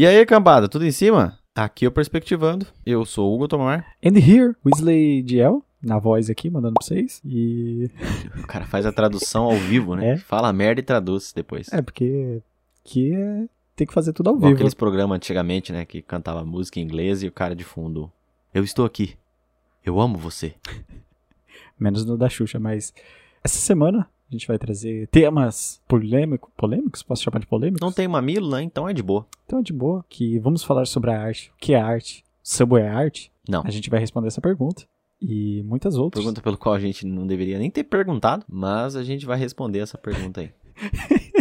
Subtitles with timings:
[0.00, 1.38] E aí, cambada, tudo em cima?
[1.54, 2.66] Aqui é o Perspectivando.
[2.86, 3.84] Eu sou o Hugo Tomar.
[4.02, 7.20] And here, Weasley Diel, na voz aqui, mandando pra vocês.
[7.22, 7.90] E.
[8.42, 10.12] O cara faz a tradução ao vivo, né?
[10.12, 10.16] É.
[10.16, 11.70] Fala merda e traduz depois.
[11.70, 12.40] É, porque.
[12.82, 13.44] Que é.
[13.76, 14.54] Tem que fazer tudo ao vivo.
[14.54, 15.84] aqueles programas antigamente, né?
[15.84, 18.10] Que cantava música em inglês e o cara de fundo.
[18.54, 19.18] Eu estou aqui.
[19.84, 20.54] Eu amo você.
[21.78, 22.94] Menos no da Xuxa, mas.
[23.44, 26.48] Essa semana a gente vai trazer temas polêmicos.
[26.56, 27.02] Polêmicos?
[27.02, 27.80] Posso chamar de polêmicos?
[27.80, 28.62] Não tem mamilo, né?
[28.62, 29.26] Então é de boa.
[29.44, 30.04] Então é de boa.
[30.08, 31.50] Que vamos falar sobre a arte.
[31.50, 32.24] O que é arte?
[32.42, 33.32] Subway é arte?
[33.48, 33.62] Não.
[33.64, 34.84] A gente vai responder essa pergunta.
[35.20, 36.22] E muitas outras.
[36.22, 39.80] Pergunta pelo qual a gente não deveria nem ter perguntado, mas a gente vai responder
[39.80, 40.50] essa pergunta aí.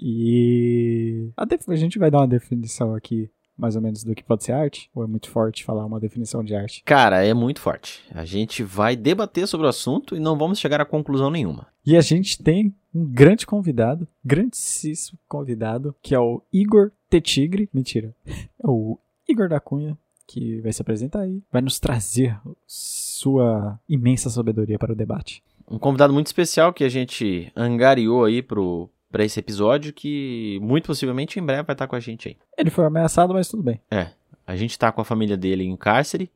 [0.00, 4.44] E a, a gente vai dar uma definição aqui, mais ou menos, do que pode
[4.44, 4.88] ser arte?
[4.94, 6.82] Ou é muito forte falar uma definição de arte?
[6.84, 8.04] Cara, é muito forte.
[8.12, 11.66] A gente vai debater sobre o assunto e não vamos chegar a conclusão nenhuma.
[11.84, 17.68] E a gente tem um grande convidado, grandíssimo convidado, que é o Igor Tetigre.
[17.72, 18.14] Mentira.
[18.26, 24.30] É o Igor da Cunha, que vai se apresentar aí, vai nos trazer sua imensa
[24.30, 25.42] sabedoria para o debate.
[25.70, 30.86] Um convidado muito especial que a gente angariou aí pro, pra esse episódio, que muito
[30.86, 32.36] possivelmente em breve vai estar com a gente aí.
[32.56, 33.80] Ele foi ameaçado, mas tudo bem.
[33.90, 34.10] É,
[34.46, 36.30] a gente tá com a família dele em cárcere.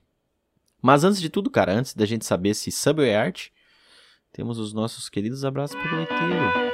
[0.83, 3.53] Mas antes de tudo, cara, antes da gente saber se Subway é arte,
[4.33, 6.73] temos os nossos queridos abraços pro leiteiro.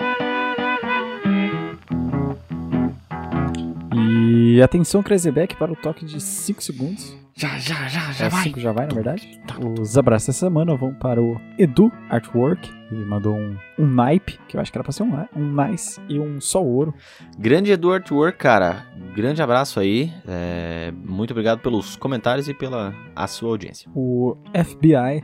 [3.93, 7.15] E atenção, Crazyback, para o toque de 5 segundos.
[7.35, 9.39] Já, já, já, É 5 já vai, na verdade.
[9.79, 14.57] Os abraços dessa semana vão para o Edu Artwork, que mandou um, um naipe, que
[14.57, 16.95] eu acho que era pra ser um, um nice, e um só ouro.
[17.37, 18.87] Grande Edu Artwork, cara.
[19.15, 20.11] Grande abraço aí.
[20.27, 23.89] É, muito obrigado pelos comentários e pela a sua audiência.
[23.93, 25.23] O FBI,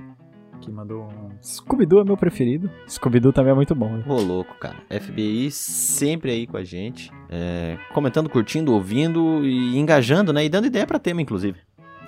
[0.61, 2.69] que mandou um Scooby-Doo é meu preferido.
[2.89, 3.89] Scooby-Doo também é muito bom.
[3.89, 4.03] né?
[4.07, 4.75] Ô, louco, cara.
[4.89, 7.11] FBI sempre aí com a gente.
[7.29, 10.43] é, comentando, curtindo, ouvindo e engajando, né?
[10.45, 11.59] E dando ideia pra tema, inclusive.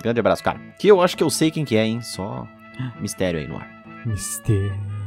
[0.02, 0.58] Grande abraço, cara.
[0.78, 2.00] Que eu acho que eu sei quem que é, hein?
[2.02, 2.46] Só
[3.00, 3.68] mistério aí no ar.
[4.06, 4.97] Mistérios.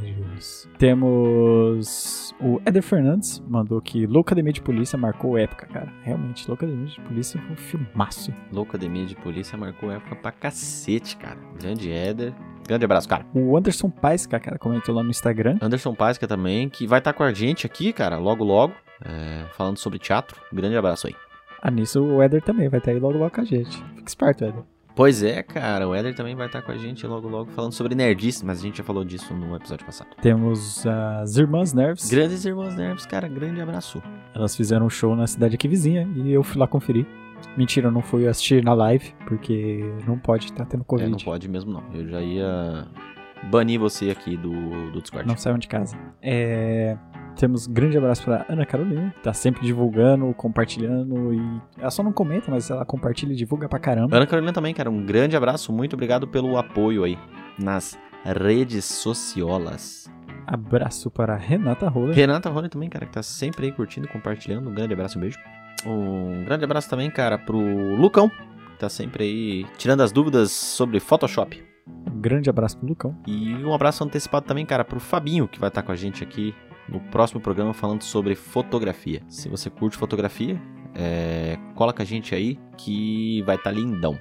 [0.82, 5.94] Temos o Eder Fernandes, mandou que Loucademia de Polícia marcou época, cara.
[6.02, 8.34] Realmente, Loucademia de Polícia foi um filmaço.
[8.52, 11.38] Loucademia de Polícia marcou época pra cacete, cara.
[11.62, 12.34] Grande Éder.
[12.68, 13.24] Grande abraço, cara.
[13.32, 15.60] O Anderson Paisca, cara, comentou lá no Instagram.
[15.62, 18.74] Anderson Pasca também, que vai estar com a gente aqui, cara, logo logo.
[19.06, 20.42] é, falando sobre teatro.
[20.52, 21.16] Grande abraço aí.
[21.62, 23.78] Ah, nisso o Eder também vai estar aí logo logo com a gente.
[23.78, 24.64] Fica esperto, Eder.
[24.96, 27.96] Pois é, cara, o Éder também vai estar com a gente logo logo falando sobre
[27.96, 30.10] nerdice, mas a gente já falou disso no episódio passado.
[30.22, 32.10] Temos as Irmãs Nerves.
[32.10, 34.02] Grandes Irmãos Nerds, cara, grande abraço.
[34.36, 37.06] Elas fizeram um show na cidade aqui vizinha e eu fui lá conferir.
[37.58, 41.10] Mentira, eu não fui assistir na live, porque não pode estar tendo É, Covid.
[41.10, 41.84] não pode mesmo não.
[41.94, 42.88] Eu já ia
[43.50, 45.28] banir você aqui do, do Discord.
[45.28, 45.98] Não saiam de casa.
[46.22, 46.98] É,
[47.36, 51.62] Temos um grande abraço pra Ana Carolina, que tá sempre divulgando, compartilhando e.
[51.80, 54.16] Ela só não comenta, mas ela compartilha e divulga pra caramba.
[54.16, 55.72] Ana Carolina também, cara, um grande abraço.
[55.72, 57.18] Muito obrigado pelo apoio aí
[57.58, 60.12] nas redes sociolas.
[60.46, 62.16] Abraço para Renata Roller.
[62.16, 64.70] Renata Rony também, cara, que tá sempre aí curtindo, compartilhando.
[64.70, 65.40] Um grande abraço, um beijo.
[65.86, 67.58] Um grande abraço também, cara, pro
[67.96, 71.71] Lucão, que tá sempre aí tirando as dúvidas sobre Photoshop.
[71.88, 73.18] Um grande abraço pro Lucão.
[73.28, 76.54] E um abraço antecipado também, cara, pro Fabinho, que vai estar com a gente aqui
[76.88, 79.22] no próximo programa falando sobre fotografia.
[79.28, 80.62] Se você curte fotografia,
[80.94, 84.20] é, cola com a gente aí que vai estar lindão.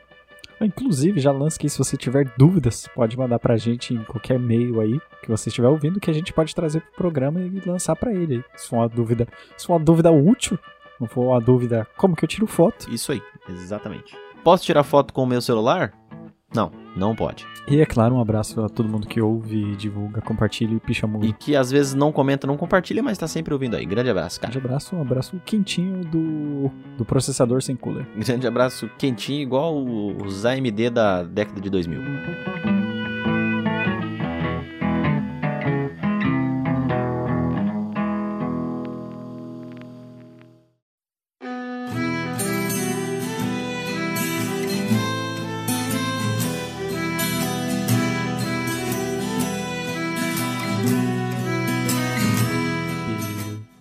[0.60, 4.78] Inclusive, já lança que se você tiver dúvidas, pode mandar pra gente em qualquer e-mail
[4.80, 8.12] aí que você estiver ouvindo, que a gente pode trazer pro programa e lançar pra
[8.12, 8.44] ele.
[8.56, 9.26] Se for uma dúvida,
[9.56, 10.58] se for uma dúvida útil,
[11.00, 12.90] não for uma dúvida como que eu tiro foto.
[12.90, 14.14] Isso aí, exatamente.
[14.44, 15.94] Posso tirar foto com o meu celular?
[16.54, 17.46] Não, não pode.
[17.68, 21.26] E é claro, um abraço a todo mundo que ouve, divulga, compartilha e picha muito.
[21.26, 23.86] E que às vezes não comenta, não compartilha, mas tá sempre ouvindo aí.
[23.86, 24.52] Grande abraço, cara.
[24.52, 28.06] Grande abraço, um abraço quentinho do, do processador sem cooler.
[28.16, 32.00] Grande abraço quentinho, igual os AMD da década de 2000.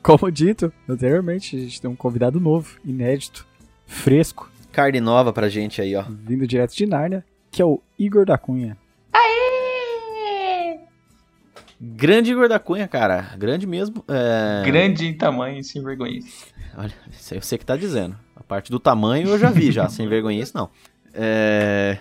[0.09, 3.45] Como dito anteriormente, a gente tem um convidado novo, inédito,
[3.85, 6.01] fresco, Carne nova pra gente aí, ó.
[6.01, 8.75] vindo direto de Nárnia, que é o Igor da Cunha.
[9.13, 10.79] Aê!
[11.79, 13.35] Grande Igor da Cunha, cara.
[13.37, 14.03] Grande mesmo.
[14.07, 14.65] É...
[14.65, 16.21] Grande em tamanho, sem vergonha.
[16.75, 18.17] Olha, isso aí eu sei que tá dizendo.
[18.35, 20.71] A parte do tamanho eu já vi já, sem vergonha isso não.
[21.13, 21.99] É...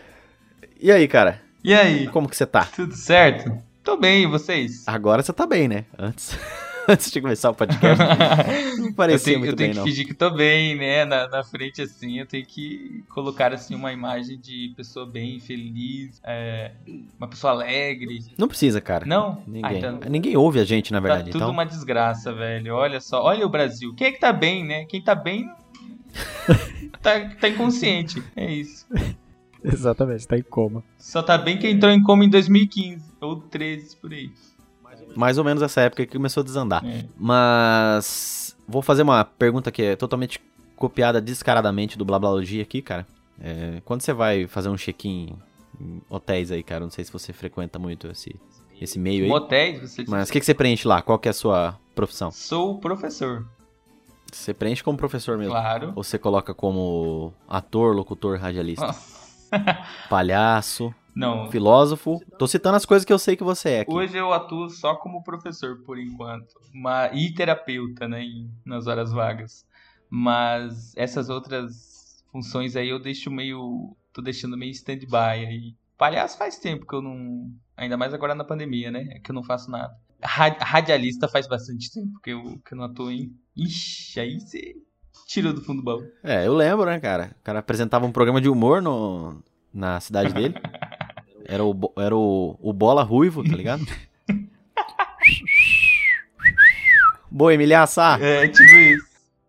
[0.80, 1.42] E aí, cara?
[1.62, 2.06] E aí?
[2.06, 2.64] Como que você tá?
[2.74, 3.54] Tudo certo?
[3.84, 4.84] Tô bem, e vocês?
[4.86, 5.84] Agora você tá bem, né?
[5.98, 6.38] Antes,
[6.92, 8.02] antes de começar o podcast,
[8.80, 9.84] não parecia eu tenho, muito eu tenho bem, que não.
[9.84, 11.04] fingir que tô bem, né?
[11.04, 16.20] Na, na frente, assim, eu tenho que colocar, assim, uma imagem de pessoa bem, feliz,
[16.24, 16.72] é,
[17.18, 18.24] uma pessoa alegre.
[18.38, 19.04] Não precisa, cara.
[19.04, 19.42] Não?
[19.46, 19.64] Ninguém.
[19.64, 21.30] Ah, então, Ninguém ouve a gente, na tá verdade.
[21.30, 22.74] tudo então, uma desgraça, velho.
[22.74, 23.94] Olha só, olha o Brasil.
[23.94, 24.86] Quem é que tá bem, né?
[24.86, 25.46] Quem tá bem
[27.02, 28.22] tá, tá inconsciente.
[28.34, 28.86] É isso.
[29.62, 30.82] Exatamente, tá em coma.
[30.98, 34.30] Só tá bem quem entrou em coma em 2015 ou 13 por aí.
[35.16, 36.84] Mais ou menos essa época que começou a desandar.
[36.84, 37.04] É.
[37.18, 40.40] Mas vou fazer uma pergunta que é totalmente
[40.76, 43.06] copiada descaradamente do Blablalogia aqui, cara.
[43.40, 45.36] É, quando você vai fazer um check-in
[45.80, 48.34] em hotéis aí, cara, não sei se você frequenta muito esse,
[48.80, 49.28] esse meio aí.
[49.28, 50.04] Motéis, você.
[50.08, 51.02] Mas o que, que você preenche lá?
[51.02, 52.30] Qual que é a sua profissão?
[52.30, 53.46] Sou professor,
[54.32, 55.52] Você preenche como professor mesmo?
[55.52, 55.92] claro.
[55.96, 58.94] Ou você coloca como ator, locutor, radialista?
[60.10, 62.20] Palhaço, Não, filósofo?
[62.38, 63.92] Tô citando as coisas que eu sei que você é aqui.
[63.92, 66.54] Hoje eu atuo só como professor, por enquanto.
[66.72, 68.24] Uma, e terapeuta, né?
[68.64, 69.66] nas horas vagas.
[70.08, 73.96] Mas essas outras funções aí eu deixo meio.
[74.12, 75.74] tô deixando meio stand-by aí.
[75.96, 77.50] Palhaço faz tempo que eu não.
[77.76, 79.06] Ainda mais agora na pandemia, né?
[79.10, 79.92] É que eu não faço nada.
[80.22, 83.32] Ra- Radialista faz bastante tempo que eu, que eu não atuo em.
[83.56, 84.76] Ixi, aí você
[85.26, 86.02] tirou do fundo do baú.
[86.22, 87.36] É, eu lembro, né, cara?
[87.40, 89.42] O cara apresentava um programa de humor no,
[89.74, 90.54] na cidade dele.
[91.48, 93.86] Era o, era o, o Bola Ruivo, tá ligado?
[97.30, 98.18] Boa, Emilhaça!
[98.20, 99.08] É, tipo isso.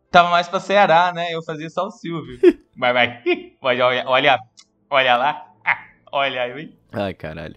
[0.09, 1.27] Tava mais pra Ceará, né?
[1.31, 2.39] Eu fazia só o Silvio.
[2.77, 3.21] Vai, vai.
[3.61, 4.39] Olha, olha,
[4.89, 5.51] olha, lá.
[6.13, 6.73] Olha aí.
[6.93, 7.55] Ai, caralho.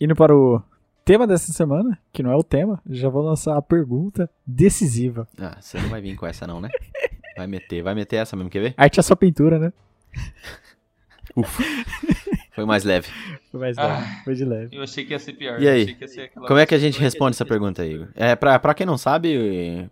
[0.00, 0.60] Indo para o
[1.04, 5.28] tema dessa semana, que não é o tema, já vou lançar a pergunta decisiva.
[5.38, 6.70] Ah, você não vai vir com essa não, né?
[7.36, 8.74] Vai meter, vai meter essa mesmo, quer ver?
[8.76, 9.72] Arte é só pintura, né?
[12.52, 13.08] Foi mais leve.
[13.50, 13.86] Foi mais Ah.
[13.98, 14.76] leve, foi de leve.
[14.76, 15.60] Eu achei que ia ser pior.
[15.62, 15.82] E aí?
[15.82, 18.08] achei que ia ser aquela Como é que a gente responde essa pergunta aí, Igor?
[18.14, 19.88] É, pra, pra quem não sabe,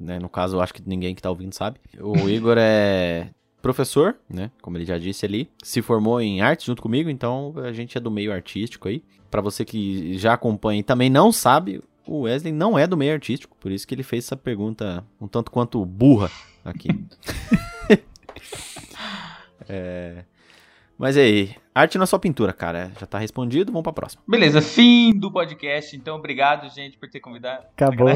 [0.00, 3.28] né, no caso, eu acho que ninguém que tá ouvindo sabe, o Igor é
[3.60, 7.72] professor, né, como ele já disse ali, se formou em arte junto comigo, então a
[7.72, 9.04] gente é do meio artístico aí.
[9.30, 13.12] Pra você que já acompanha e também não sabe, o Wesley não é do meio
[13.12, 16.30] artístico, por isso que ele fez essa pergunta um tanto quanto burra
[16.64, 16.88] aqui.
[19.68, 20.24] É,
[20.98, 24.22] Mas aí, arte não é só pintura, cara, já tá respondido, vamos pra próxima.
[24.26, 25.96] Beleza, fim do podcast.
[25.96, 27.64] Então, obrigado, gente, por ter convidado.
[27.76, 28.08] Acabou.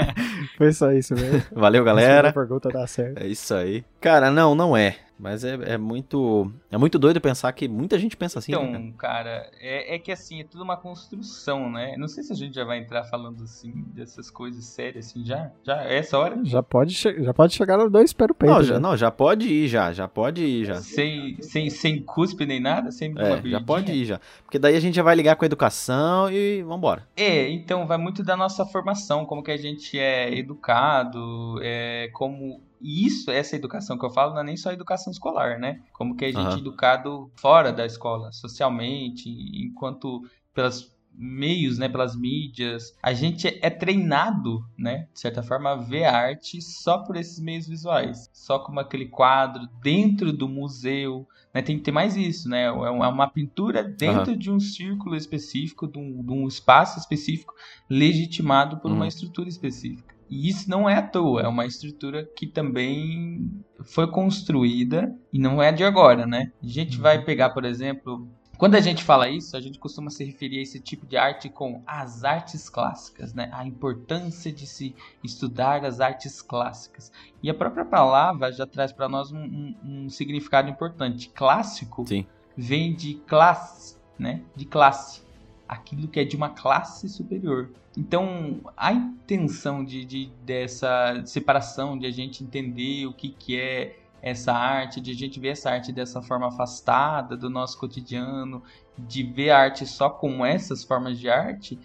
[0.56, 1.42] foi só isso mesmo.
[1.52, 2.28] Valeu, galera.
[2.28, 3.22] A pergunta dá certo.
[3.22, 3.84] É isso aí.
[4.00, 4.96] Cara, não, não é.
[5.18, 6.50] Mas é, é muito.
[6.70, 8.52] É muito doido pensar que muita gente pensa assim.
[8.52, 8.68] né, cara?
[8.78, 11.96] Então, cara, é, é que assim, é tudo uma construção, né?
[11.96, 15.50] Não sei se a gente já vai entrar falando assim, dessas coisas sérias, assim, já?
[15.64, 15.82] Já?
[15.84, 16.38] É essa hora?
[16.44, 18.52] Já pode, che- já pode chegar no dois pés no peito.
[18.54, 18.80] Não, já, né?
[18.80, 20.76] não, já pode ir já, já pode ir já.
[20.76, 22.90] Sem, sem, sem cuspe nem nada?
[22.92, 24.20] Sem É, já pode ir já.
[24.44, 27.06] Porque daí a gente já vai ligar com a educação e vambora.
[27.16, 32.60] É, então vai muito da nossa formação, como que a gente é educado, é, como
[32.80, 35.80] e isso, essa educação que eu falo, não é nem só educação escolar, né?
[35.92, 36.56] Como que a gente Aham.
[36.56, 40.22] é educado fora da escola, socialmente, enquanto
[40.54, 46.04] pelos meios, né, pelas mídias, a gente é treinado, né, de certa forma, a ver
[46.04, 51.76] arte só por esses meios visuais, só como aquele quadro dentro do museu, né, tem
[51.76, 56.22] que ter mais isso, né, é uma pintura dentro de um círculo específico, de um,
[56.24, 57.52] de um espaço específico,
[57.90, 59.08] legitimado por uma Uhum.
[59.08, 60.14] estrutura específica.
[60.30, 63.50] E isso não é à toa, é uma estrutura que também
[63.84, 66.52] foi construída e não é de agora, né?
[66.62, 70.24] A gente vai pegar, por exemplo, quando a gente fala isso, a gente costuma se
[70.24, 73.48] referir a esse tipo de arte com as artes clássicas, né?
[73.52, 77.12] A importância de se estudar as artes clássicas.
[77.42, 81.28] E a própria palavra já traz para nós um, um- um significado importante.
[81.30, 82.26] Clássico Sim.
[82.56, 84.42] vem de classe, né?
[84.56, 85.22] De classe.
[85.68, 87.70] Aquilo que é de uma classe superior.
[87.96, 93.98] Então, a intenção de, de- dessa separação, de a gente entender o que, que é
[94.22, 98.62] essa arte, de a gente ver essa arte dessa forma afastada do nosso cotidiano,
[98.96, 101.78] de ver a arte só com essas formas de arte,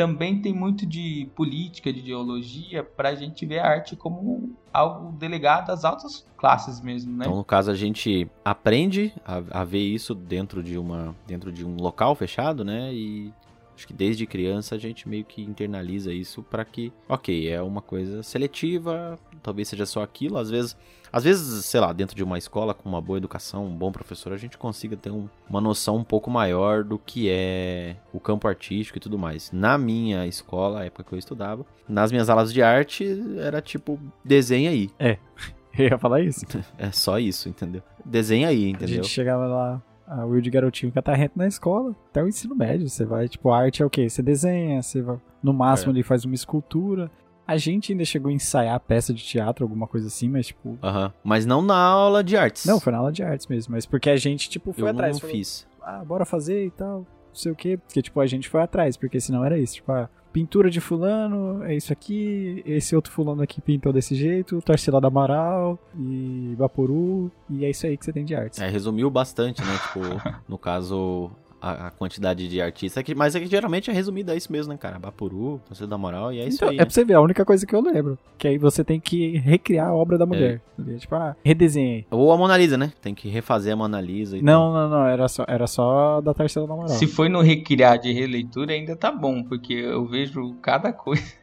[0.00, 5.12] também tem muito de política, de ideologia, para a gente ver a arte como algo
[5.12, 7.26] delegado às altas classes mesmo, né?
[7.26, 11.14] Então, no caso, a gente aprende a, a ver isso dentro de uma.
[11.26, 12.94] dentro de um local fechado, né?
[12.94, 13.30] E
[13.80, 17.80] Acho que desde criança a gente meio que internaliza isso para que, ok, é uma
[17.80, 20.36] coisa seletiva, talvez seja só aquilo.
[20.36, 20.76] Às vezes,
[21.10, 24.34] às vezes, sei lá, dentro de uma escola com uma boa educação, um bom professor,
[24.34, 28.46] a gente consiga ter um, uma noção um pouco maior do que é o campo
[28.46, 29.50] artístico e tudo mais.
[29.50, 33.06] Na minha escola, a época que eu estudava, nas minhas aulas de arte,
[33.38, 34.90] era tipo, desenha aí.
[35.78, 36.44] Eu ia falar isso.
[36.76, 37.80] É só isso, entendeu?
[38.04, 38.96] Desenha aí, A entendeu?
[38.96, 42.88] gente chegava lá, a Will de garotinho catarrento na escola, até o ensino médio.
[42.88, 44.08] Você vai, tipo, arte é o quê?
[44.08, 45.94] Você desenha, você vai, no máximo É.
[45.94, 47.10] ali faz uma escultura.
[47.46, 50.78] A gente ainda chegou a ensaiar peça de teatro, alguma coisa assim, mas, tipo.
[50.82, 51.12] Aham.
[51.24, 52.64] Mas não na aula de artes.
[52.64, 55.14] Não, foi na aula de artes mesmo, mas porque a gente, tipo, foi eu atrás.
[55.14, 55.66] não falou, fiz.
[55.82, 57.76] ah, bora fazer e tal, não sei o quê.
[57.76, 59.74] Porque, tipo, a gente foi atrás, porque senão era isso.
[59.76, 64.60] Tipo, ah, pintura de fulano, é isso aqui, esse outro fulano aqui pintou desse jeito,
[64.62, 68.60] Tarsila da Amaral e Vaporu, e é isso aí que você tem de artes.
[68.60, 69.78] É, resumiu bastante, né?
[69.78, 70.00] Tipo,
[70.48, 71.30] no caso,
[71.60, 73.00] a, a quantidade de artistas.
[73.00, 74.98] É que, mas é que geralmente é resumido a isso mesmo, né, cara?
[74.98, 76.76] Bapuru, Conselho da Moral, e é isso Então, aí.
[76.76, 76.84] é né?
[76.84, 78.18] pra você ver, a única coisa que eu lembro.
[78.38, 80.60] Que aí você tem que recriar a obra da mulher.
[80.78, 80.98] entendeu?
[80.98, 82.06] Tipo, ah, redesenhei.
[82.10, 82.92] Ou a Mona Lisa, né?
[83.02, 86.32] Tem que refazer a Mona Lisa e Não, não, não, era só, era só da
[86.32, 86.88] Tarsila da Amaral.
[86.90, 91.39] Se foi no recriar de releitura, ainda tá bom, porque eu vejo cada coisa.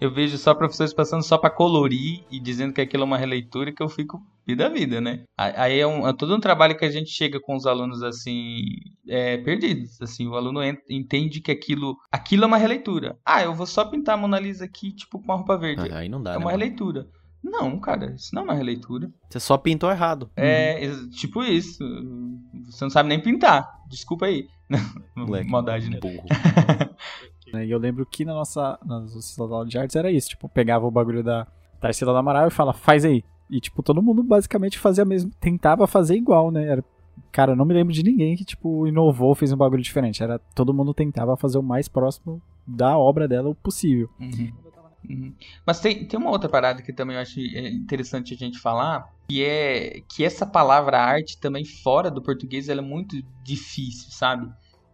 [0.00, 3.72] Eu vejo só professores passando só pra colorir e dizendo que aquilo é uma releitura
[3.72, 5.22] que eu fico vida a vida, né?
[5.36, 8.64] Aí é, um, é todo um trabalho que a gente chega com os alunos assim,
[9.08, 10.00] é, perdidos.
[10.02, 13.16] Assim, o aluno en- entende que aquilo, aquilo é uma releitura.
[13.24, 15.88] Ah, eu vou só pintar a Mona Lisa aqui, tipo, com uma roupa verde.
[15.92, 16.38] Ah, aí não dá, é né?
[16.38, 16.58] uma mano?
[16.58, 17.06] releitura.
[17.42, 19.10] Não, cara, isso não é uma releitura.
[19.30, 20.30] Você só pintou errado.
[20.36, 21.78] É tipo isso.
[22.66, 23.66] Você não sabe nem pintar.
[23.88, 24.46] Desculpa aí.
[25.16, 25.50] Moleque.
[25.50, 25.98] Maldade, né?
[26.00, 26.24] Burro.
[27.52, 27.66] né?
[27.66, 30.30] E eu lembro que na nossa, nas nossas aulas de artes era isso.
[30.30, 31.46] Tipo, pegava o bagulho da
[31.80, 33.24] Tarsila da Amaral e fala, faz aí.
[33.48, 35.30] E, tipo, todo mundo basicamente fazia mesmo.
[35.40, 36.66] Tentava fazer igual, né?
[36.66, 36.84] Era,
[37.32, 40.22] cara, eu não me lembro de ninguém que, tipo, inovou, fez um bagulho diferente.
[40.22, 44.08] Era, todo mundo tentava fazer o mais próximo da obra dela o possível.
[44.20, 44.52] Uhum.
[45.08, 45.34] Uhum.
[45.66, 49.10] Mas tem, tem uma outra parada que também eu acho é, interessante a gente falar,
[49.28, 54.52] que é que essa palavra arte também fora do português ela é muito difícil, sabe?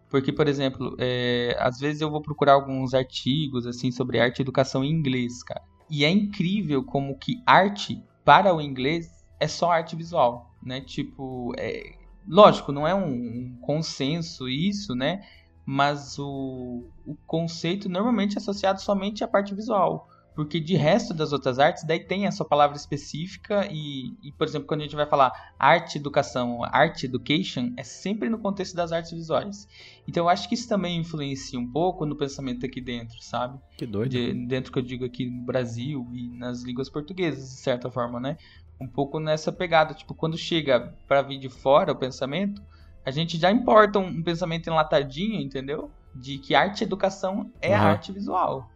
[0.09, 4.41] Porque, por exemplo, é, às vezes eu vou procurar alguns artigos assim sobre arte e
[4.41, 5.61] educação em inglês, cara.
[5.89, 9.07] E é incrível como que arte para o inglês
[9.39, 10.81] é só arte visual, né?
[10.81, 11.95] Tipo, é,
[12.27, 15.21] lógico, não é um, um consenso isso, né?
[15.69, 20.07] mas o, o conceito normalmente é associado somente à parte visual.
[20.37, 24.45] Porque de resto das outras artes, daí tem a sua palavra específica e, e, por
[24.47, 28.91] exemplo, quando a gente vai falar arte educação, art education, é sempre no contexto das
[28.91, 29.67] artes visuais.
[30.07, 33.57] Então eu acho que isso também influencia um pouco no pensamento aqui dentro, sabe?
[33.77, 34.11] Que doido.
[34.11, 38.19] De- dentro que eu digo aqui no Brasil e nas línguas portuguesas, de certa forma,
[38.19, 38.37] né?
[38.79, 42.61] Um pouco nessa pegada, tipo, quando chega para vir de fora o pensamento,
[43.03, 45.91] a gente já importa um, um pensamento enlatadinho, entendeu?
[46.13, 47.91] De que arte educação é a Aham.
[47.93, 48.69] arte visual.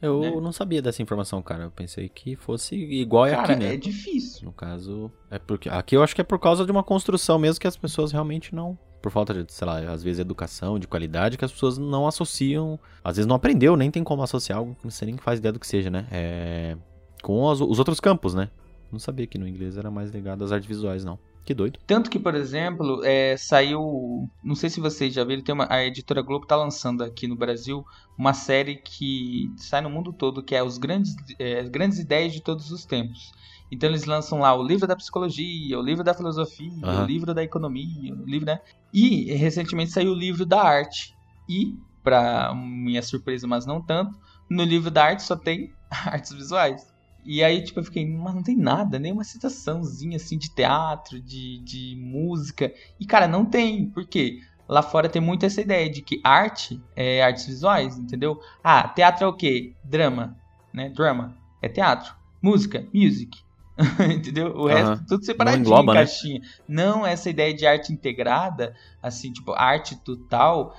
[0.00, 0.30] Eu né?
[0.30, 1.64] não sabia dessa informação, cara.
[1.64, 3.74] Eu pensei que fosse igual é Cara, aqui, né?
[3.74, 4.44] é difícil.
[4.44, 7.60] No caso, é porque aqui eu acho que é por causa de uma construção mesmo
[7.60, 11.38] que as pessoas realmente não, por falta de, sei lá, às vezes educação, de qualidade,
[11.38, 14.84] que as pessoas não associam, às vezes não aprendeu, nem tem como associar algo que
[14.84, 16.06] você nem faz ideia do que seja, né?
[16.10, 16.76] É,
[17.22, 18.50] com os, os outros campos, né?
[18.90, 21.18] Não sabia que no inglês era mais ligado às artes visuais, não.
[21.46, 21.78] Que doido.
[21.86, 24.28] Tanto que, por exemplo, é, saiu.
[24.42, 27.36] Não sei se vocês já viram, tem uma, a editora Globo tá lançando aqui no
[27.36, 27.84] Brasil
[28.18, 32.32] uma série que sai no mundo todo, que é os grandes, é, as grandes ideias
[32.32, 33.30] de todos os tempos.
[33.70, 37.04] Então eles lançam lá o livro da psicologia, o livro da filosofia, Aham.
[37.04, 38.60] o livro da economia, o livro, né?
[38.92, 41.14] E recentemente saiu o livro da arte.
[41.48, 44.18] E, para minha surpresa, mas não tanto,
[44.50, 46.95] no livro da arte só tem artes visuais.
[47.26, 51.20] E aí, tipo, eu fiquei, mas não tem nada, nem uma citaçãozinha assim de teatro,
[51.20, 52.72] de, de música.
[53.00, 53.90] E, cara, não tem.
[53.90, 54.38] Por quê?
[54.68, 58.38] Lá fora tem muito essa ideia de que arte é artes visuais, entendeu?
[58.62, 59.74] Ah, teatro é o quê?
[59.82, 60.36] Drama,
[60.72, 60.88] né?
[60.90, 62.14] Drama é teatro.
[62.40, 63.38] Música, music.
[64.14, 64.54] entendeu?
[64.56, 65.04] O resto Aham.
[65.08, 66.00] tudo separadinho, engloba, né?
[66.00, 66.40] caixinha.
[66.68, 70.74] Não essa ideia de arte integrada, assim, tipo, arte total,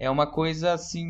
[0.00, 1.04] é uma coisa assim,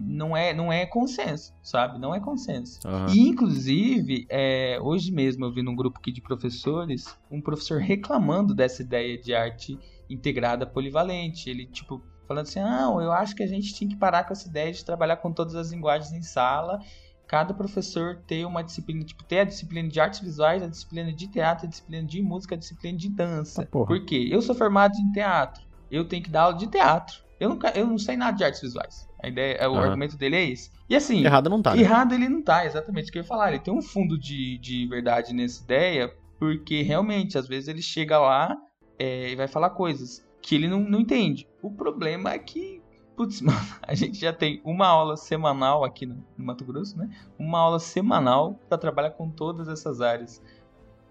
[0.00, 1.98] não é, não é consenso, sabe?
[1.98, 2.80] Não é consenso.
[2.86, 3.12] Aham.
[3.14, 8.54] E, inclusive, é, hoje mesmo eu vi num grupo aqui de professores, um professor reclamando
[8.54, 9.78] dessa ideia de arte
[10.08, 11.50] integrada polivalente.
[11.50, 14.48] Ele, tipo, falando assim, não, eu acho que a gente tinha que parar com essa
[14.48, 16.80] ideia de trabalhar com todas as linguagens em sala,
[17.26, 21.28] cada professor ter uma disciplina, tipo, ter a disciplina de artes visuais, a disciplina de
[21.28, 23.64] teatro, a disciplina de música, a disciplina de dança.
[23.64, 23.66] Ah.
[23.66, 24.30] Por quê?
[24.32, 27.28] Eu sou formado em teatro, eu tenho que dar aula de teatro.
[27.40, 29.08] Eu, nunca, eu não sei nada de artes visuais.
[29.22, 29.84] A ideia, o Aham.
[29.86, 30.70] argumento dele é esse.
[30.88, 31.80] E assim, Errado não tá, né?
[31.80, 33.48] Errado ele não tá, exatamente o que eu ia falar.
[33.48, 38.18] Ele tem um fundo de, de verdade nessa ideia, porque realmente, às vezes ele chega
[38.18, 38.54] lá
[38.98, 41.48] é, e vai falar coisas que ele não, não entende.
[41.62, 42.80] O problema é que
[43.20, 47.08] putz, mano, a gente já tem uma aula semanal aqui no, no Mato Grosso, né?
[47.38, 50.42] Uma aula semanal para trabalhar com todas essas áreas.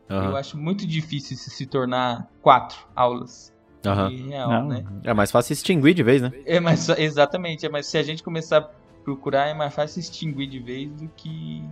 [0.10, 0.30] Aham.
[0.30, 3.54] Eu acho muito difícil isso se tornar quatro aulas.
[3.84, 4.68] Em real, Não.
[4.68, 4.86] né?
[5.04, 6.32] É mais fácil extinguir de vez, né?
[6.46, 8.70] É mais exatamente, é mais se a gente começar a
[9.04, 11.64] procurar é mais fácil extinguir de vez do que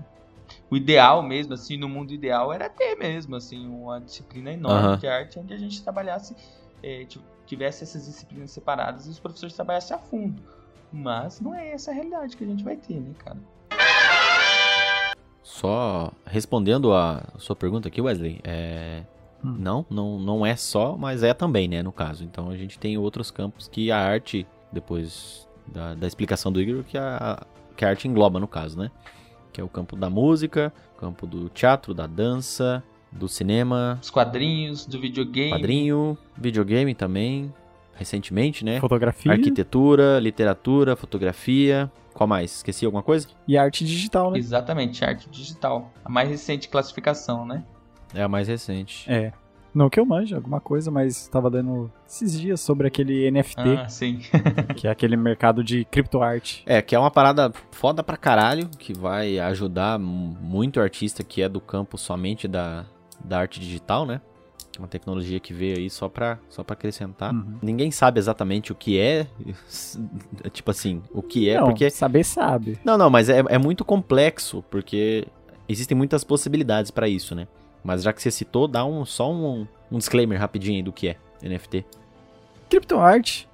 [0.71, 4.97] o ideal mesmo, assim, no mundo ideal era ter mesmo, assim, uma disciplina enorme Aham.
[4.97, 6.35] de arte onde a gente trabalhasse,
[6.81, 10.41] é, ti- tivesse essas disciplinas separadas e os professores trabalhassem a fundo.
[10.91, 13.37] Mas não é essa a realidade que a gente vai ter, né, cara?
[15.43, 19.03] Só respondendo a sua pergunta aqui, Wesley, é...
[19.43, 19.55] Hum.
[19.59, 22.23] Não, não, não é só, mas é também, né, no caso.
[22.23, 26.83] Então a gente tem outros campos que a arte, depois da, da explicação do Igor,
[26.83, 28.91] que a, que a arte engloba, no caso, né?
[29.53, 34.09] Que é o campo da música, o campo do teatro, da dança, do cinema, Os
[34.09, 35.51] quadrinhos, do videogame.
[35.51, 37.53] quadrinho, videogame também,
[37.93, 38.79] recentemente, né?
[38.79, 41.91] Fotografia Arquitetura, literatura, fotografia.
[42.13, 42.57] Qual mais?
[42.57, 43.27] Esqueci alguma coisa?
[43.47, 44.39] e arte digital, né?
[44.39, 45.91] Exatamente, arte digital.
[46.03, 47.63] A mais recente classificação, né?
[48.17, 49.09] É a mais recente.
[49.11, 49.31] É.
[49.73, 53.87] Não que eu manje alguma coisa, mas tava lendo esses dias sobre aquele NFT, Ah,
[53.87, 54.19] sim.
[54.75, 56.63] que é aquele mercado de criptoarte.
[56.65, 61.43] É, que é uma parada foda pra caralho, que vai ajudar mu- muito artista que
[61.43, 62.85] é do campo somente da,
[63.23, 64.19] da arte digital, né?
[64.75, 67.31] É uma tecnologia que veio aí só pra, só pra acrescentar.
[67.33, 67.57] Uhum.
[67.61, 69.27] Ninguém sabe exatamente o que é,
[70.51, 71.89] tipo assim, o que é, não, porque...
[71.91, 72.79] saber sabe.
[72.83, 75.27] Não, não, mas é, é muito complexo, porque
[75.69, 77.47] existem muitas possibilidades pra isso, né?
[77.83, 81.09] Mas já que você citou, dá um, só um, um disclaimer rapidinho aí do que
[81.09, 81.85] é NFT.
[82.69, 83.47] Criptoarte,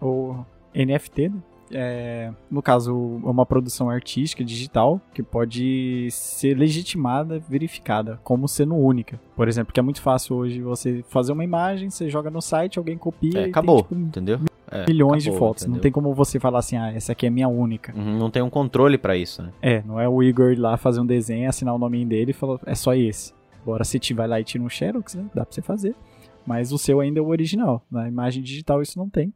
[0.00, 1.42] ou NFT, né?
[1.76, 8.76] É, no caso, é uma produção artística digital que pode ser legitimada, verificada, como sendo
[8.76, 9.18] única.
[9.34, 12.78] Por exemplo, que é muito fácil hoje você fazer uma imagem, você joga no site,
[12.78, 14.40] alguém copia É, e acabou, tem tipo, entendeu?
[14.70, 15.64] É, milhões de acabou, fotos.
[15.64, 15.82] Não entendeu?
[15.82, 17.92] tem como você falar assim, ah, essa aqui é minha única.
[17.96, 19.50] Uhum, Não tem um controle pra isso, né?
[19.60, 22.34] É, não é o Igor ir lá fazer um desenho, assinar o nome dele e
[22.34, 23.33] falar, é só esse.
[23.64, 25.24] Agora, se tiver lá e tira um Xerox, né?
[25.34, 25.96] Dá pra você fazer.
[26.46, 27.82] Mas o seu ainda é o original.
[27.90, 29.32] Na imagem digital isso não tem.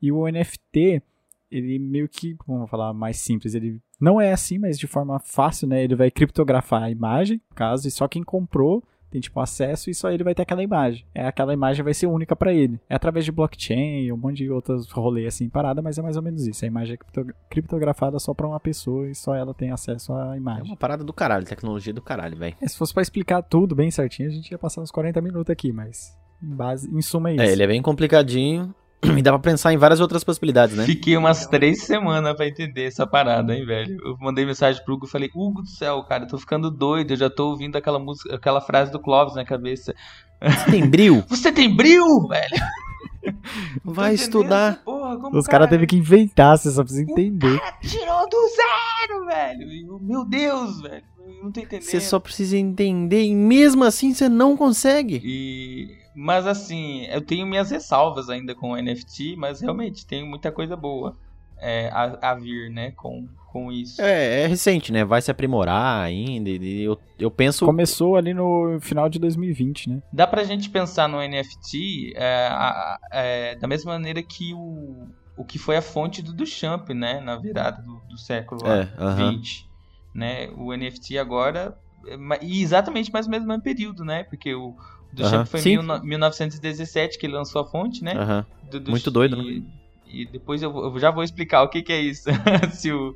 [0.00, 1.02] E o NFT,
[1.50, 5.68] ele meio que, vamos falar mais simples, ele não é assim, mas de forma fácil,
[5.68, 5.84] né?
[5.84, 8.82] Ele vai criptografar a imagem, caso, e só quem comprou
[9.16, 11.04] tem tipo acesso e só ele vai ter aquela imagem.
[11.14, 12.78] É aquela imagem vai ser única pra ele.
[12.88, 16.22] É através de blockchain, um monte de outros rolês assim parada, mas é mais ou
[16.22, 16.64] menos isso.
[16.64, 20.34] A imagem é cripto- criptografada só pra uma pessoa e só ela tem acesso à
[20.34, 20.64] É imagem.
[20.64, 22.54] uma parada do caralho, tecnologia do caralho, velho.
[22.60, 25.50] É, se fosse pra explicar tudo bem certinho, a gente ia passar uns 40 minutos
[25.50, 27.42] aqui, mas em base, em suma é isso.
[27.42, 30.84] É, ele é bem complicadinho e dá pra pensar em várias outras possibilidades, né?
[30.84, 33.96] Fiquei umas três semanas pra entender essa parada, hein, velho.
[34.04, 37.12] Eu mandei mensagem pro Hugo e falei, Hugo do céu, cara, eu tô ficando doido,
[37.12, 39.94] eu já tô ouvindo aquela música, aquela frase do Clóvis na cabeça.
[40.42, 41.24] Você tem bril?
[41.28, 42.56] Você tem bril, velho?
[43.84, 44.82] Tô Vai estudar.
[44.84, 47.60] Porra, como Os cara caras teve que inventar, você só precisa entender.
[47.80, 49.92] tirou do zero, velho.
[49.94, 51.02] Eu, Meu Deus, velho.
[51.18, 51.82] Eu não tô entendendo.
[51.82, 55.20] Você só precisa entender e mesmo assim você não consegue.
[55.24, 56.05] E...
[56.18, 60.74] Mas assim, eu tenho minhas ressalvas ainda com o NFT, mas realmente tem muita coisa
[60.74, 61.14] boa
[61.58, 64.00] é, a, a vir, né, com, com isso.
[64.00, 65.04] É, é recente, né?
[65.04, 66.48] Vai se aprimorar ainda.
[66.48, 67.66] E eu, eu penso.
[67.66, 70.02] Começou ali no final de 2020, né?
[70.10, 75.58] Dá pra gente pensar no NFT é, é, da mesma maneira que o, o que
[75.58, 79.32] foi a fonte do Duchamp, né, na virada do, do século É, aham.
[79.32, 79.68] 20,
[80.14, 81.76] né, o NFT agora,
[82.06, 84.74] é e exatamente mais ou menos no mesmo período, né, porque o
[85.16, 85.70] Duchamp Aham, foi em sim.
[85.70, 88.46] mil no- 1917 que ele lançou a fonte, né, Aham.
[88.70, 89.42] do- do- Muito doido, né?
[89.42, 92.24] e, e depois eu, eu já vou explicar o que, que é isso,
[92.72, 93.14] se, o,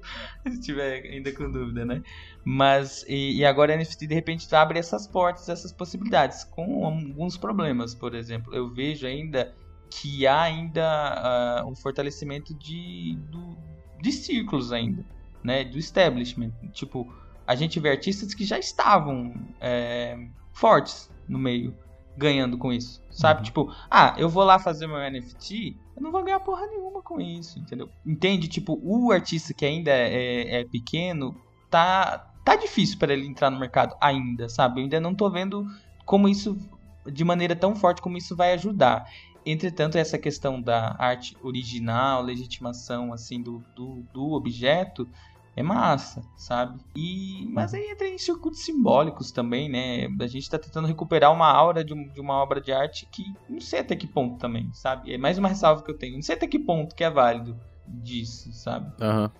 [0.49, 2.03] se tiver ainda com dúvida, né?
[2.45, 7.37] Mas, e, e agora a NFT de repente abre essas portas, essas possibilidades, com alguns
[7.37, 8.53] problemas, por exemplo.
[8.55, 9.55] Eu vejo ainda
[9.91, 13.57] que há ainda ah, um fortalecimento de, do-
[14.03, 15.05] de círculos ainda,
[15.45, 15.65] né?
[15.65, 16.51] Do establishment.
[16.73, 17.07] Tipo,
[17.47, 20.17] a gente vê artistas que já estavam é,
[20.55, 21.75] fortes no meio,
[22.16, 23.40] ganhando com isso, sabe?
[23.40, 23.44] Uhum.
[23.44, 27.20] Tipo, ah, eu vou lá fazer meu NFT, eu não vou ganhar porra nenhuma com
[27.20, 27.88] isso, entendeu?
[28.05, 28.49] Entende?
[28.49, 31.35] Tipo, o artista que ainda é, é pequeno,
[31.70, 34.81] tá, tá difícil para ele entrar no mercado ainda, sabe?
[34.81, 35.66] Eu ainda não tô vendo
[36.05, 36.59] como isso,
[37.07, 39.09] de maneira tão forte como isso vai ajudar.
[39.44, 45.09] Entretanto, essa questão da arte original, legitimação, assim, do, do, do objeto,
[45.57, 46.79] é massa, sabe?
[46.97, 50.07] E, mas aí entra em circuitos simbólicos também, né?
[50.21, 53.23] A gente tá tentando recuperar uma aura de, um- de uma obra de arte que
[53.49, 55.13] não sei até que ponto também, sabe?
[55.13, 56.15] É mais uma ressalva que eu tenho.
[56.15, 58.91] Não sei até que ponto que é válido disso, sabe?
[59.01, 59.31] Aham.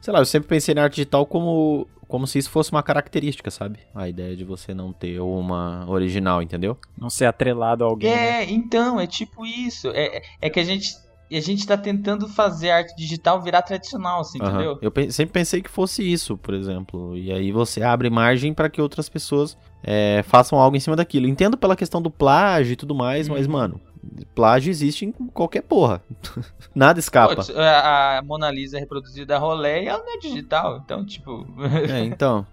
[0.00, 3.50] Sei lá, eu sempre pensei na arte digital como, como se isso fosse uma característica,
[3.50, 3.78] sabe?
[3.94, 6.76] A ideia de você não ter uma original, entendeu?
[6.98, 8.10] Não ser atrelado a alguém.
[8.10, 8.42] né?
[8.42, 9.88] É, então, é tipo isso.
[9.94, 10.88] É, é que a gente
[11.30, 14.50] E a gente tá tentando fazer arte digital virar tradicional, assim, Aham.
[14.50, 14.78] entendeu?
[14.82, 17.16] Eu pe- sempre pensei que fosse isso, por exemplo.
[17.16, 21.26] E aí você abre margem para que outras pessoas é, façam algo em cima daquilo.
[21.26, 23.52] Entendo pela questão do plágio e tudo mais, mas, Uhum.
[23.52, 23.80] mano,
[24.34, 26.02] plágio existe em qualquer porra.
[26.74, 27.36] Nada escapa.
[27.36, 30.80] Pô, a a Mona Lisa é reproduzida da rolé e ela não é digital.
[30.84, 31.46] Então, tipo.
[31.90, 32.46] É, então,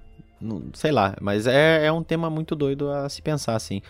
[0.73, 3.81] sei lá, mas é, é um tema muito doido a se pensar, assim.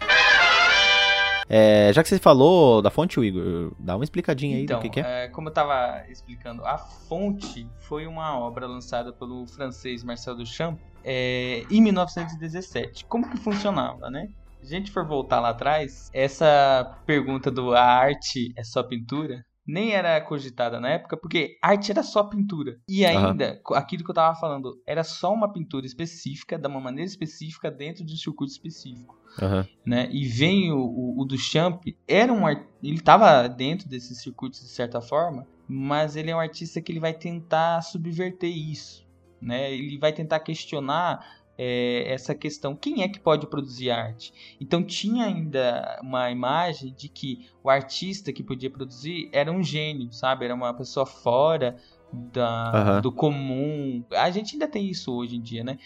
[1.53, 4.89] É, já que você falou da fonte, Igor, dá uma explicadinha aí Então, do que,
[4.89, 5.25] que é.
[5.25, 10.79] é, como eu tava explicando, a fonte foi uma obra lançada pelo francês Marcel Duchamp
[11.03, 13.03] é, em 1917.
[13.03, 14.29] Como que funcionava, né?
[14.61, 19.43] Se a gente for voltar lá atrás, essa pergunta do a arte é só pintura
[19.65, 22.79] nem era cogitada na época, porque arte era só pintura.
[22.87, 26.79] E ainda, co- aquilo que eu tava falando, era só uma pintura específica, de uma
[26.79, 29.67] maneira específica, dentro de um circuito específico Aham.
[29.85, 30.09] né?
[30.11, 34.69] E vem o, o, o Duchamp, era um ar- ele estava dentro desses circuitos de
[34.69, 39.07] certa forma, mas ele é um artista que ele vai tentar subverter isso,
[39.41, 39.71] né?
[39.73, 44.57] Ele vai tentar questionar é, essa questão, quem é que pode produzir arte?
[44.59, 50.11] Então tinha ainda uma imagem de que o artista que podia produzir era um gênio,
[50.11, 50.45] sabe?
[50.45, 51.77] Era uma pessoa fora
[52.11, 53.01] da, Aham.
[53.01, 54.03] do comum.
[54.11, 55.77] A gente ainda tem isso hoje em dia, né?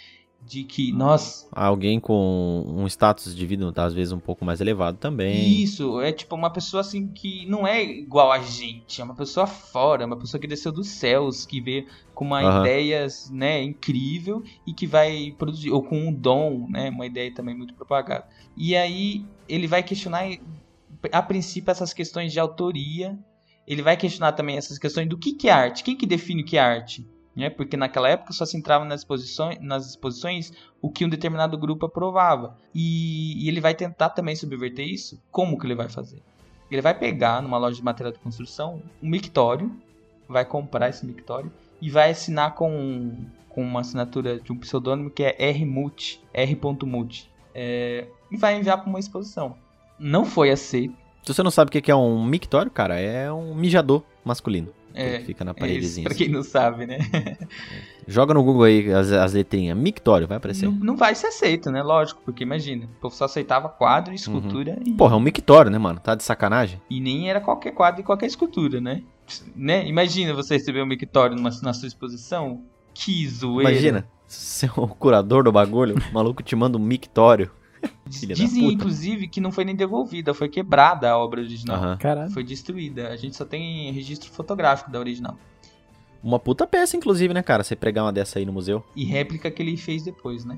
[0.46, 4.98] De que nós Alguém com um status de vida, às vezes, um pouco mais elevado
[4.98, 5.62] também.
[5.64, 9.48] Isso, é tipo uma pessoa assim que não é igual a gente, é uma pessoa
[9.48, 12.60] fora, uma pessoa que desceu dos céus, que veio com uma Aham.
[12.60, 17.56] ideia, né, incrível e que vai produzir, ou com um dom, né, uma ideia também
[17.56, 18.28] muito propagada.
[18.56, 20.26] E aí ele vai questionar,
[21.12, 23.18] a princípio, essas questões de autoria,
[23.66, 26.46] ele vai questionar também essas questões do que, que é arte, quem que define o
[26.46, 27.08] que é arte?
[27.36, 27.50] Né?
[27.50, 31.86] Porque naquela época só se entrava nas exposições, nas exposições o que um determinado grupo
[31.86, 32.58] aprovava.
[32.74, 35.22] E, e ele vai tentar também subverter isso.
[35.32, 36.22] Como que ele vai fazer?
[36.72, 39.72] Ele vai pegar numa loja de material de construção um mictório,
[40.28, 43.14] vai comprar esse mictório e vai assinar com,
[43.50, 47.30] com uma assinatura de um pseudônimo que é R.Mut, R.Mut.
[47.54, 49.56] É, e vai enviar para uma exposição.
[50.00, 50.96] Não foi aceito.
[51.24, 54.72] Se você não sabe o que que é um mictório, cara, é um mijador masculino.
[54.96, 56.04] É, que fica na é isso, paredezinha.
[56.06, 56.24] pra assim.
[56.24, 57.00] quem não sabe, né?
[58.08, 59.78] Joga no Google aí as, as letrinhas.
[59.78, 60.66] Mictório, vai aparecer.
[60.66, 61.84] Não, não vai ser aceito, né?
[61.84, 65.78] Lógico, porque imagina, o povo só aceitava quadro, escultura e, Porra, é um mictório, né,
[65.78, 66.00] mano?
[66.00, 66.82] Tá de sacanagem?
[66.90, 69.04] e nem era qualquer quadro e qualquer escultura, né?
[69.56, 69.86] né?
[69.88, 72.62] Imagina você receber um mictório numa, na sua exposição.
[72.94, 73.72] Que zoeira.
[73.72, 77.52] Imagina, ser o curador do bagulho, o maluco te manda um mictório.
[78.12, 78.74] Filha da Dizem, puta.
[78.74, 81.78] inclusive, que não foi nem devolvida, foi quebrada a obra original.
[81.78, 81.98] Aham.
[81.98, 82.32] Caralho.
[82.32, 83.10] Foi destruída.
[83.10, 85.38] A gente só tem registro fotográfico da original.
[86.24, 87.64] Uma puta peça, inclusive, né, cara?
[87.64, 88.84] Você pregar uma dessa aí no museu.
[88.96, 90.58] E réplica que ele fez depois, né?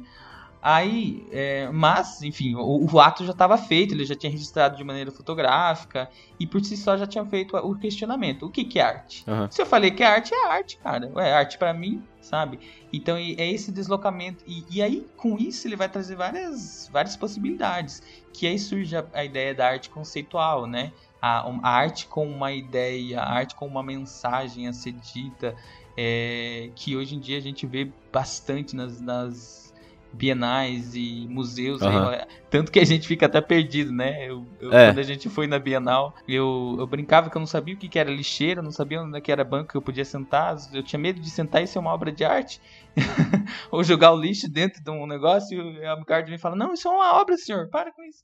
[0.69, 4.83] Aí, é, mas, enfim, o, o ato já estava feito, ele já tinha registrado de
[4.83, 8.45] maneira fotográfica e por si só já tinha feito o questionamento.
[8.45, 9.23] O que, que é arte?
[9.25, 9.47] Aham.
[9.49, 11.09] Se eu falei que é arte, é arte, cara.
[11.15, 12.59] É arte pra mim, sabe?
[12.91, 14.43] Então é esse deslocamento.
[14.45, 18.03] E, e aí, com isso, ele vai trazer várias, várias possibilidades.
[18.33, 20.91] Que aí surge a, a ideia da arte conceitual, né?
[21.21, 25.55] A, a arte com uma ideia, a arte com uma mensagem a ser dita.
[25.95, 29.66] é, que hoje em dia a gente vê bastante nas, nas
[30.17, 31.81] bienais e museus.
[31.81, 32.17] aí, Aham.
[32.21, 34.25] ó, tanto que a gente fica até perdido, né?
[34.27, 34.87] Eu- eu- É.
[34.89, 37.87] Quando a gente foi na Bienal, eu, eu brincava que eu não sabia o que,
[37.87, 40.55] que era lixeira, não sabia onde é que era banco que eu podia sentar.
[40.73, 42.59] Eu tinha medo de sentar e ser uma obra de arte.
[43.71, 46.73] Ou jogar o lixo dentro de um negócio e o Amicard vem e fala: Não,
[46.73, 48.23] isso é uma obra, senhor, para com isso.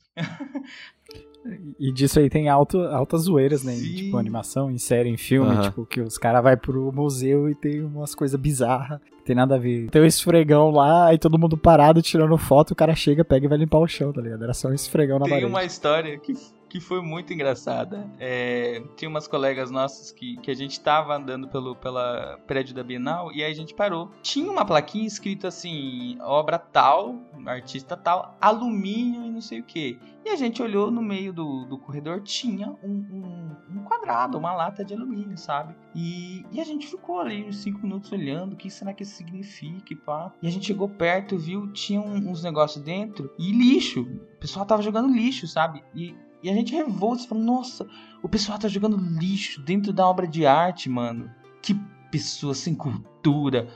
[1.78, 3.74] E disso aí tem alto, altas zoeiras, né?
[3.74, 3.96] Em, Sim.
[3.96, 7.84] tipo, animação, em série, em filme, tipo, que os caras vão pro museu e tem
[7.84, 9.02] umas coisas bizarras.
[9.02, 9.90] que Tem nada a ver.
[9.90, 13.50] Tem um esfregão lá, aí todo mundo parado tirando foto, o cara chega, pega e
[13.50, 14.44] vai limpar o chão, tá ligado?
[14.44, 15.50] Era só um esfregão na Tem parede.
[15.50, 16.34] uma história que,
[16.74, 18.10] que foi muito engraçada.
[18.20, 22.84] É, tinha umas colegas nossas que, que a gente tava andando pelo pela prédio da
[22.84, 24.10] Bienal e aí a gente parou.
[24.24, 30.00] Tinha uma plaquinha escrita assim, obra tal, artista tal, alumínio e não sei o que.
[30.26, 34.56] E a gente olhou no meio do, do corredor, tinha um, um, um quadrado, uma
[34.56, 35.76] lata de alumínio, sabe?
[35.94, 39.16] E, e a gente ficou ali uns 5 minutos olhando, o que será que isso
[39.16, 40.34] significa e pá.
[40.42, 44.02] E a gente chegou perto, viu, tinha uns negócios dentro e lixo.
[44.02, 45.84] O pessoal tava jogando lixo, sabe?
[45.94, 47.88] E, e a gente revolta, falou, nossa,
[48.22, 51.32] o pessoal tá jogando lixo dentro da obra de arte, mano.
[51.62, 51.74] Que
[52.12, 53.70] pessoa sem cultura.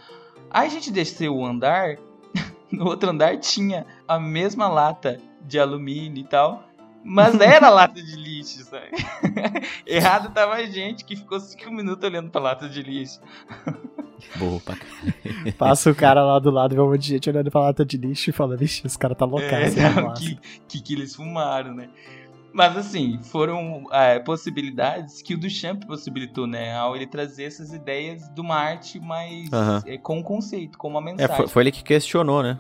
[0.52, 1.96] Aí a gente desceu o andar,
[2.70, 6.68] no outro andar tinha a mesma lata de alumínio e tal.
[7.04, 8.92] Mas era lata de lixo, sabe?
[9.88, 13.22] Errado tava a gente que ficou cinco minutos olhando pra lata de lixo.
[14.76, 15.54] Caralho.
[15.58, 17.98] Passa o cara lá do lado, vê um monte de gente olhando pra lata de
[17.98, 19.80] lixo e fala, vixe, esse cara tá loucaço.
[19.80, 21.90] É, né, não, massa." que, que, que eles fumaram, né?
[22.58, 26.76] Mas assim, foram é, possibilidades que o Duchamp possibilitou, né?
[26.76, 29.84] Ao ele trazer essas ideias de uma arte mais Aham.
[29.86, 31.36] é, com conceito, com uma É, mensagem.
[31.36, 32.58] foi, foi ele que questionou, né?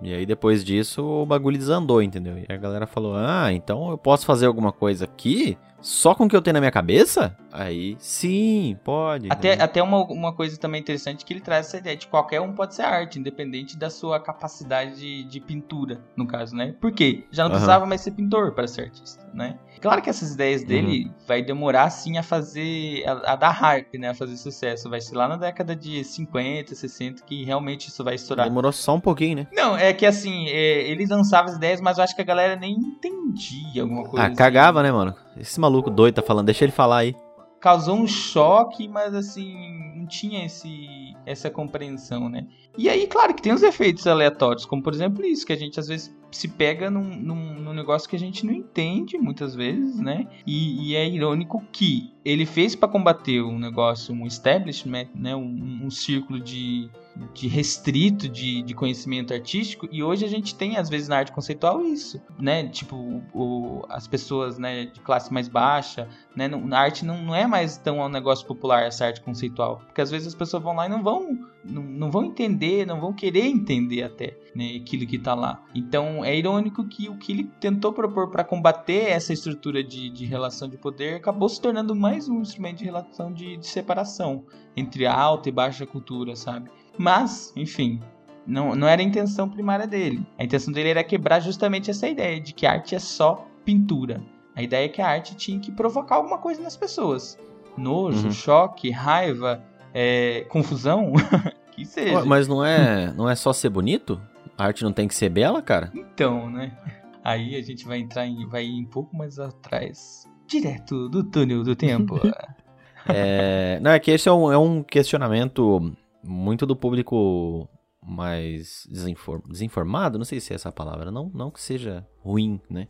[0.00, 2.38] E aí depois disso o bagulho desandou, entendeu?
[2.38, 6.28] E a galera falou: Ah, então eu posso fazer alguma coisa aqui só com o
[6.28, 7.36] que eu tenho na minha cabeça?
[7.50, 9.26] Aí sim, pode.
[9.30, 9.64] Até, entendeu?
[9.64, 12.74] até uma, uma coisa também interessante que ele traz essa ideia de qualquer um pode
[12.74, 16.74] ser arte, independente da sua capacidade de, de pintura, no caso, né?
[16.80, 17.26] Por quê?
[17.30, 17.56] Já não Aham.
[17.56, 19.58] precisava mais ser pintor para ser artista, né?
[19.82, 21.14] Claro que essas ideias dele Uhum.
[21.26, 24.10] vai demorar, sim, a fazer, a, a dar hype, né?
[24.10, 24.88] A fazer sucesso.
[24.88, 28.46] Vai ser lá na década de 50, 60 que realmente isso vai estourar.
[28.46, 29.46] Demorou só um pouquinho, né?
[29.52, 32.54] Não, é que assim, é, ele lançava as ideias, mas eu acho que a galera
[32.56, 34.22] nem entendia alguma coisa.
[34.22, 34.36] Ah, assim.
[34.36, 35.14] cagava, né, mano?
[35.36, 37.14] Esse maluco doido tá falando, deixa ele falar aí.
[37.60, 42.46] causou um choque, mas assim, não tinha esse, essa compreensão, né?
[42.76, 45.78] E aí, claro que tem os efeitos aleatórios, como por exemplo isso, que a gente
[45.78, 50.00] às vezes se pega num, num, num negócio que a gente não entende muitas vezes,
[50.00, 50.26] né?
[50.46, 55.36] E, e é irônico que ele fez para combater um negócio, um establishment, né?
[55.36, 56.88] Um, um círculo de,
[57.34, 61.32] de restrito de, de conhecimento artístico, e hoje a gente tem, às vezes, na arte
[61.32, 62.66] conceitual isso, né?
[62.68, 66.48] Tipo, o, as pessoas né, de classe mais baixa, né?
[66.48, 69.82] Na arte não, não é mais tão um negócio popular essa arte conceitual.
[69.92, 72.98] Porque às vezes as pessoas vão lá e não vão, não, não vão entender, não
[72.98, 75.62] vão querer entender até né, aquilo que tá lá.
[75.74, 80.24] Então é irônico que o que ele tentou propor para combater essa estrutura de, de
[80.24, 85.04] relação de poder acabou se tornando mais um instrumento de relação de, de separação entre
[85.04, 86.70] a alta e baixa cultura, sabe?
[86.96, 88.00] Mas, enfim,
[88.46, 90.26] não, não era a intenção primária dele.
[90.38, 94.22] A intenção dele era quebrar justamente essa ideia de que arte é só pintura.
[94.56, 97.38] A ideia é que a arte tinha que provocar alguma coisa nas pessoas.
[97.74, 98.30] Nojo, Uhum.
[98.32, 101.12] choque, raiva, é, confusão,
[101.72, 102.18] que seja.
[102.18, 104.20] Ué, Mas não é, não é só ser bonito?
[104.56, 105.90] A arte não tem que ser bela, cara?
[105.94, 106.76] Então, né?
[107.24, 108.46] Aí a gente vai entrar em.
[108.46, 110.28] vai ir um pouco mais atrás.
[110.46, 112.16] Direto do túnel do tempo.
[113.08, 117.68] É, não, é que esse é um, é um questionamento muito do público
[118.00, 122.86] mais desinfor- desinformado, não sei se é essa palavra, não, não que seja ruim, né?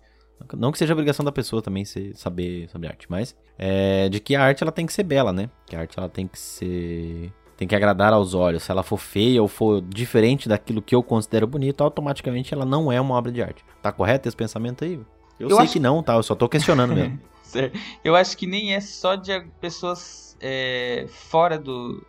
[0.56, 4.34] Não que seja obrigação da pessoa também ser, saber sobre arte, mas é, de que
[4.34, 5.48] a arte ela tem que ser bela, né?
[5.66, 8.64] Que a arte ela tem que ser tem que agradar aos olhos.
[8.64, 12.90] Se ela for feia ou for diferente daquilo que eu considero bonito, automaticamente ela não
[12.90, 13.64] é uma obra de arte.
[13.80, 14.94] Tá correto esse pensamento aí?
[15.38, 16.14] Eu, Eu sei acho- que não, tá?
[16.14, 17.20] Eu só tô questionando mesmo.
[18.02, 22.04] Eu acho que nem é só de pessoas é, fora do.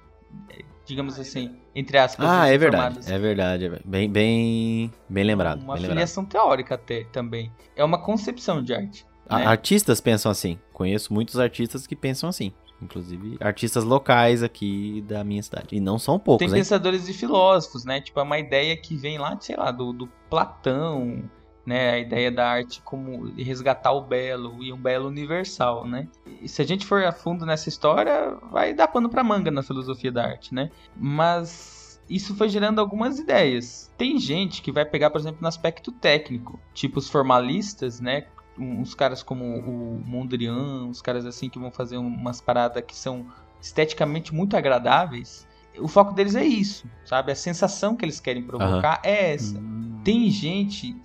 [0.83, 2.27] É, digamos assim, entre aspas.
[2.27, 2.99] Ah, é verdade.
[3.11, 3.65] É verdade.
[3.65, 5.61] é ver- Bem, bem, bem lembrado.
[5.63, 5.89] Uma bem lembrado.
[5.91, 7.51] filiação teórica até também.
[7.75, 9.05] É uma concepção de arte.
[9.29, 9.45] A- né?
[9.45, 10.59] Artistas pensam assim.
[10.73, 12.51] Conheço muitos artistas que pensam assim.
[12.81, 15.67] Inclusive artistas locais aqui da minha cidade.
[15.71, 16.53] E não são Tem poucos, hein?
[16.59, 18.01] pensadores e filósofos, né?
[18.01, 21.23] Tipo, é uma ideia que vem lá, sei lá, do, do Platão,
[21.65, 21.91] né?
[21.91, 26.07] A ideia da arte como resgatar o belo e um belo universal, né?
[26.41, 29.63] E se a gente for a fundo nessa história, vai dar pano pra manga na
[29.63, 30.69] filosofia da arte, né?
[30.95, 33.91] Mas isso foi gerando algumas ideias.
[33.97, 38.25] Tem gente que vai pegar, por exemplo, no aspecto técnico, tipo os formalistas, né?
[38.57, 43.25] Uns caras como o Mondrian, uns caras assim que vão fazer umas paradas que são
[43.61, 45.47] esteticamente muito agradáveis.
[45.79, 47.31] O foco deles é isso, sabe?
[47.31, 49.57] A sensação que eles querem provocar é essa.
[49.57, 50.01] Hum.
[50.03, 50.95] Tem gente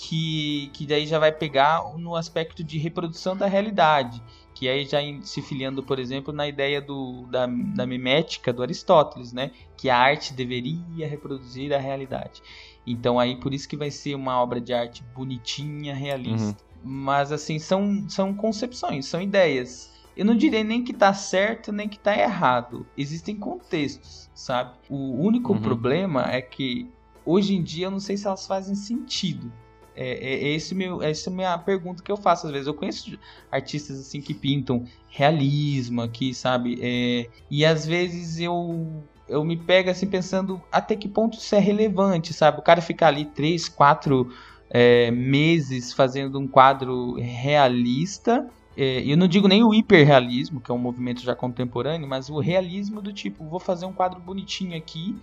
[0.00, 4.22] que, que daí já vai pegar no aspecto de reprodução da realidade,
[4.54, 9.32] que aí já se filiando, por exemplo, na ideia do, da, da mimética do Aristóteles,
[9.32, 9.50] né?
[9.76, 12.40] Que a arte deveria reproduzir a realidade.
[12.86, 16.56] Então aí por isso que vai ser uma obra de arte bonitinha, realista.
[16.82, 19.90] Mas assim, são, são concepções, são ideias.
[20.16, 22.86] Eu não direi nem que tá certo, nem que tá errado.
[22.96, 24.76] Existem contextos, sabe?
[24.88, 25.60] O único Uhum.
[25.60, 26.88] problema é que
[27.26, 29.52] hoje em dia eu não sei se elas fazem sentido.
[30.00, 32.68] É, é, é esse meu, essa é a minha pergunta que eu faço às vezes.
[32.68, 33.18] Eu conheço
[33.50, 36.78] artistas assim que pintam realismo aqui, sabe?
[36.80, 41.58] É, e às vezes eu eu me pego assim pensando até que ponto isso é
[41.58, 42.60] relevante, sabe?
[42.60, 44.32] O cara ficar ali três, quatro
[44.70, 48.48] é, meses fazendo um quadro realista.
[48.76, 52.38] É, eu não digo nem o hiperrealismo, que é um movimento já contemporâneo, mas o
[52.38, 55.18] realismo do tipo, vou fazer um quadro bonitinho aqui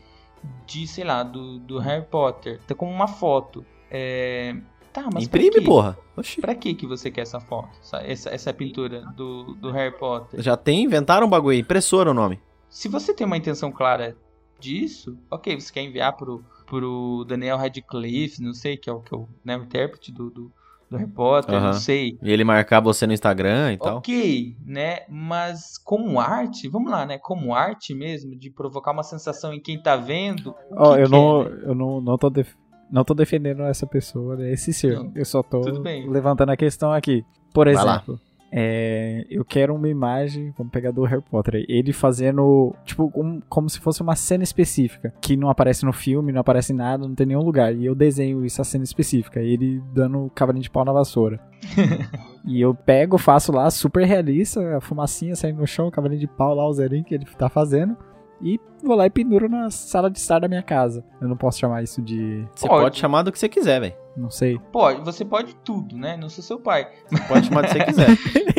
[0.68, 3.66] de, sei lá, do, do Harry Potter, tá como uma foto.
[3.98, 4.56] É,
[4.92, 5.98] tá, mas Imprime, porra.
[6.18, 6.42] Oxi.
[6.42, 7.70] Pra que que você quer essa foto?
[7.82, 10.42] Essa, essa, essa pintura do, do Harry Potter?
[10.42, 11.62] Já tem, inventaram um bagulho aí.
[11.62, 12.40] Impressora o nome.
[12.70, 14.18] Se você tem uma intenção clara
[14.60, 19.14] disso, ok, você quer enviar pro, pro Daniel Radcliffe, não sei, que é o, que
[19.14, 20.52] é o, né, o intérprete do, do,
[20.90, 22.18] do Harry Potter, não sei.
[22.22, 23.98] E ele marcar você no Instagram e tal.
[23.98, 25.00] Ok, né?
[25.10, 27.18] Mas como arte, vamos lá, né?
[27.18, 30.54] Como arte mesmo, de provocar uma sensação em quem tá vendo.
[30.72, 31.62] Ó, que eu que não, é, né?
[31.64, 32.56] eu não, não tô def-
[32.92, 34.96] Não tô defendendo essa pessoa, né, esse ser.
[34.96, 35.62] Não, eu só tô
[36.10, 37.24] levantando a questão aqui.
[37.54, 38.20] Por exemplo,
[38.52, 43.42] é, eu quero uma imagem, vamos pegar do Harry Potter, aí, ele fazendo, tipo, um-
[43.50, 47.06] como se fosse uma cena específica, que não aparece no filme, não aparece em nada,
[47.08, 47.76] não tem nenhum lugar.
[47.76, 51.40] E eu desenho isso, a cena específica, ele dando cavalinho de pau na vassoura.
[52.46, 56.28] e eu pego, faço lá, super realista, a fumacinha saindo no chão, o cavalinho de
[56.28, 57.98] pau lá, o zerinho que ele tá fazendo.
[58.42, 61.04] E vou lá e penduro na sala de estar da minha casa.
[61.22, 62.46] Eu não posso chamar isso de.
[62.56, 62.84] Você Pode.
[62.84, 63.96] pode chamar do que você quiser, velho.
[64.16, 64.60] Não sei.
[64.72, 66.16] Pode, você pode tudo, né?
[66.18, 66.90] Não sou seu pai.
[67.10, 68.08] Você pode chamar do que você quiser.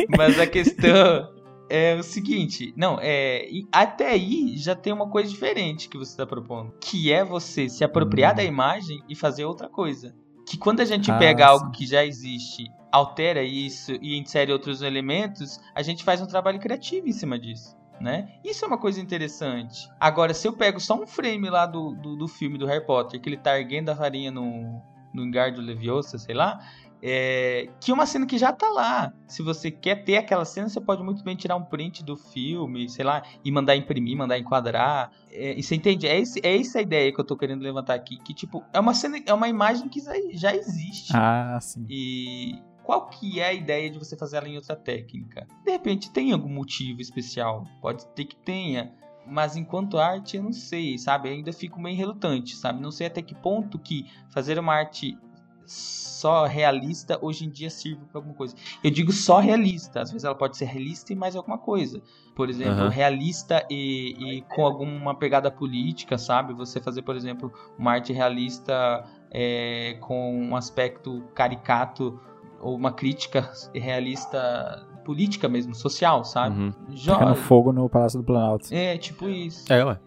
[0.17, 1.29] Mas a questão
[1.69, 6.25] é o seguinte, não, é até aí já tem uma coisa diferente que você está
[6.25, 8.35] propondo, que é você se apropriar Hum.
[8.37, 10.15] da imagem e fazer outra coisa.
[10.45, 11.71] Que quando a gente Ah, pega algo sim.
[11.73, 17.07] que já existe, altera isso e insere outros elementos, a gente faz um trabalho criativo
[17.07, 17.75] em cima disso.
[17.99, 18.29] Né?
[18.43, 19.89] Isso é uma coisa interessante.
[19.99, 23.19] Agora, se eu pego só um frame lá do, do, do filme do Harry Potter,
[23.19, 24.81] que ele tá erguendo a farinha no,
[25.13, 26.59] no Engardo Leviosa, sei lá,
[27.01, 29.13] é, que é uma cena que já tá lá.
[29.27, 32.89] Se você quer ter aquela cena, você pode muito bem tirar um print do filme,
[32.89, 35.11] sei lá, e mandar imprimir, mandar enquadrar.
[35.31, 36.07] É, e você entende?
[36.07, 38.17] É, esse, é essa a ideia que eu tô querendo levantar aqui.
[38.17, 41.13] Que, tipo, é uma cena, é uma imagem que já, já existe.
[41.15, 41.85] Ah, sim.
[41.89, 45.45] E qual que é a ideia de você fazer ela em outra técnica?
[45.65, 48.93] De repente tem algum motivo especial, pode ter que tenha,
[49.25, 51.27] mas enquanto arte eu não sei, sabe?
[51.27, 52.81] Eu ainda fico meio relutante, sabe?
[52.81, 55.17] Não sei até que ponto que fazer uma arte
[55.65, 58.55] só realista hoje em dia sirve para alguma coisa.
[58.81, 62.01] Eu digo só realista, às vezes ela pode ser realista e mais alguma coisa.
[62.33, 62.89] Por exemplo, Aham.
[62.89, 66.53] realista e, e com alguma pegada política, sabe?
[66.53, 72.17] Você fazer, por exemplo, uma arte realista é, com um aspecto caricato
[72.61, 76.59] ou uma crítica realista política mesmo, social, sabe?
[76.59, 76.73] Uhum.
[76.89, 78.67] Jo- Tacando fogo no Palácio do Planalto.
[78.73, 79.71] É, tipo isso.
[79.71, 79.97] É, ué.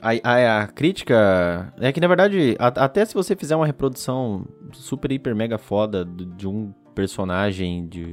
[0.00, 4.44] A, a, a crítica é que, na verdade, a- até se você fizer uma reprodução
[4.72, 8.04] super, hiper, mega foda de, de um personagem de,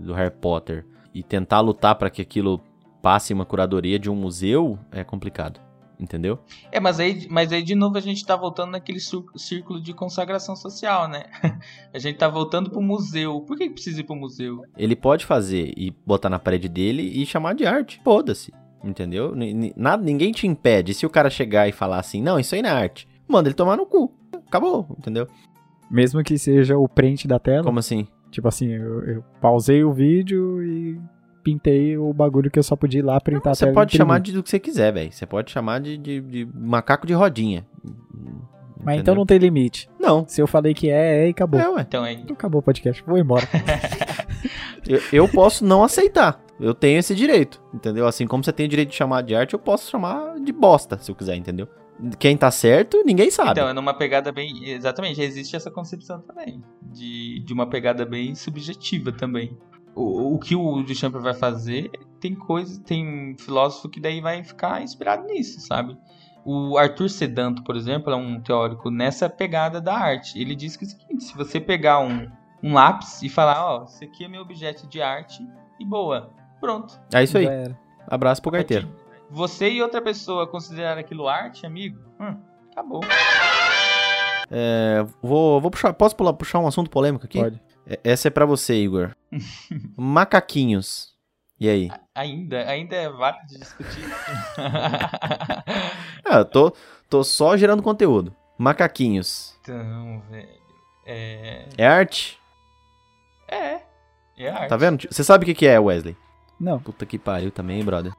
[0.00, 2.60] do Harry Potter e tentar lutar pra que aquilo
[3.02, 5.60] passe uma curadoria de um museu, é complicado.
[5.98, 6.38] Entendeu?
[6.72, 8.98] É, mas aí, mas aí de novo a gente tá voltando naquele
[9.36, 11.24] círculo de consagração social, né?
[11.92, 13.40] a gente tá voltando pro museu.
[13.42, 14.62] Por que que precisa ir pro museu?
[14.76, 18.00] Ele pode fazer e botar na parede dele e chamar de arte.
[18.02, 18.52] Foda-se.
[18.82, 19.32] Entendeu?
[19.76, 20.92] Nada, ninguém te impede.
[20.92, 23.54] Se o cara chegar e falar assim, não, isso aí não é arte, manda ele
[23.54, 24.12] tomar no cu.
[24.46, 25.26] Acabou, entendeu?
[25.90, 27.64] Mesmo que seja o print da tela.
[27.64, 28.06] Como assim?
[28.30, 31.00] Tipo assim, eu, eu pausei o vídeo e
[31.44, 34.18] pintei o bagulho que eu só podia ir lá printar a Você tela pode chamar
[34.20, 35.12] de do que você quiser, velho.
[35.12, 37.66] Você pode chamar de, de- de macaco de rodinha.
[38.82, 39.88] Mas então não tem limite.
[40.00, 40.26] Não.
[40.26, 41.60] Se eu falei que é, é e acabou.
[41.60, 41.82] É, ué.
[41.82, 42.14] Então aí.
[42.16, 43.02] Então acabou o podcast.
[43.06, 43.46] Vou embora.
[44.86, 46.38] Eu, eu posso não aceitar.
[46.60, 48.06] Eu tenho esse direito, entendeu?
[48.06, 50.98] Assim como você tem o direito de chamar de arte, eu posso chamar de bosta,
[50.98, 51.66] se eu quiser, entendeu?
[52.18, 53.52] Quem tá certo, ninguém sabe.
[53.52, 54.68] Então, é numa pegada bem.
[54.68, 56.62] Exatamente, existe essa concepção também.
[56.82, 59.56] De, de uma pegada bem subjetiva também.
[59.94, 64.82] O, o que o Duchamp vai fazer, tem coisa, tem filósofo que daí vai ficar
[64.82, 65.96] inspirado nisso, sabe?
[66.44, 70.38] O Arthur Sedanto, por exemplo, é um teórico nessa pegada da arte.
[70.38, 72.28] Ele diz que é o seguinte: se você pegar um,
[72.62, 75.46] um lápis e falar, ó, esse aqui é meu objeto de arte,
[75.80, 76.30] e boa,
[76.60, 77.00] pronto.
[77.14, 77.46] É isso aí.
[78.06, 78.88] Abraço pro carteiro.
[79.30, 82.36] Você e outra pessoa considerar aquilo arte, amigo, hum,
[82.70, 83.00] acabou.
[84.50, 85.92] É, vou, vou puxar.
[85.94, 87.40] Posso pular- puxar um assunto polêmico aqui?
[87.40, 87.60] Pode.
[87.86, 89.14] É- Essa é pra você, Igor.
[89.96, 91.12] Macaquinhos.
[91.60, 91.90] E aí?
[92.14, 94.04] Ainda, ainda é válido de discutir.
[96.26, 96.72] Ah, eu tô,
[97.08, 98.34] tô só gerando conteúdo.
[98.58, 99.54] Macaquinhos.
[99.60, 100.48] então, velho.
[101.06, 101.68] É.
[101.76, 102.40] É arte?
[103.46, 103.80] É.
[104.38, 104.68] É arte.
[104.70, 105.06] Tá vendo?
[105.10, 106.16] Você sabe o que que é, Wesley?
[106.58, 106.80] Não.
[106.80, 108.12] Puta que pariu também, brother.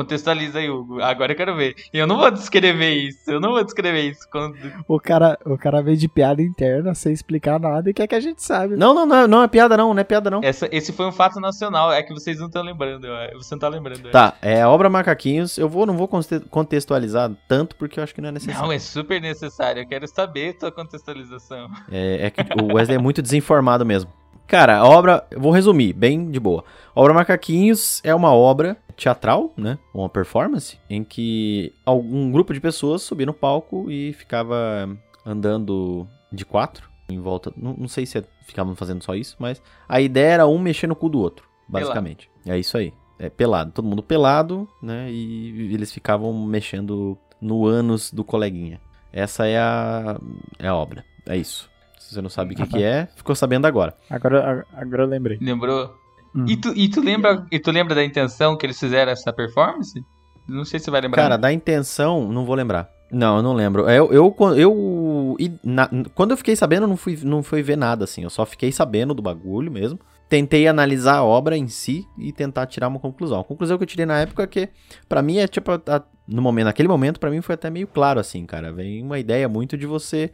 [0.00, 1.02] Contextualiza aí, Hugo.
[1.02, 1.74] Agora eu quero ver.
[1.92, 3.30] E eu não vou descrever isso.
[3.30, 4.26] Eu não vou descrever isso.
[4.30, 4.56] Quando...
[4.88, 8.20] O cara, o cara veio de piada interna sem explicar nada e quer que a
[8.20, 8.76] gente sabe.
[8.76, 10.40] Não, não, não, não é piada não, não é piada não.
[10.42, 11.92] Essa, esse foi um fato nacional.
[11.92, 13.06] É que vocês não estão lembrando.
[13.34, 14.10] Você não tá lembrando.
[14.10, 15.58] Tá, é a obra Macaquinhos.
[15.58, 18.62] Eu vou, não vou conte- contextualizar tanto porque eu acho que não é necessário.
[18.62, 19.82] Não, é super necessário.
[19.82, 21.68] Eu quero saber tua contextualização.
[21.92, 24.10] É, é que o Wesley é muito desinformado mesmo.
[24.50, 26.64] Cara, a obra, vou resumir, bem de boa.
[26.92, 29.78] A obra Macaquinhos é uma obra teatral, né?
[29.94, 34.90] Uma performance, em que algum grupo de pessoas subia no palco e ficava
[35.24, 37.52] andando de quatro em volta.
[37.56, 40.88] Não, não sei se é- ficavam fazendo só isso, mas a ideia era um mexer
[40.88, 42.28] no cu do outro, basicamente.
[42.44, 42.92] É isso aí.
[43.20, 45.12] É pelado, todo mundo pelado, né?
[45.12, 48.80] E eles ficavam mexendo no ânus do coleguinha.
[49.12, 50.18] Essa é a,
[50.58, 51.04] é a obra.
[51.24, 51.70] É isso.
[52.10, 53.94] Se você não sabe o que, que é, ficou sabendo agora.
[54.10, 55.38] Agora, agora eu lembrei.
[55.40, 55.94] Lembrou?
[56.34, 56.44] Hum.
[56.48, 60.04] E, tu, e, tu lembra, e tu lembra da intenção que eles fizeram essa performance?
[60.48, 61.22] Não sei se você vai lembrar.
[61.22, 62.90] Cara, da intenção, não vou lembrar.
[63.12, 63.88] Não, eu não lembro.
[63.88, 67.76] Eu, eu, eu, e na- quando eu fiquei sabendo, eu não fui, não fui ver
[67.76, 68.24] nada, assim.
[68.24, 69.98] Eu só fiquei sabendo do bagulho mesmo.
[70.28, 73.40] Tentei analisar a obra em si e tentar tirar uma conclusão.
[73.40, 74.68] A conclusão que eu tirei na época é que,
[75.08, 77.86] pra mim, é tipo, a- a- no momento, naquele momento, pra mim foi até meio
[77.86, 78.72] claro, assim, cara.
[78.72, 80.30] Vem uma ideia muito de você,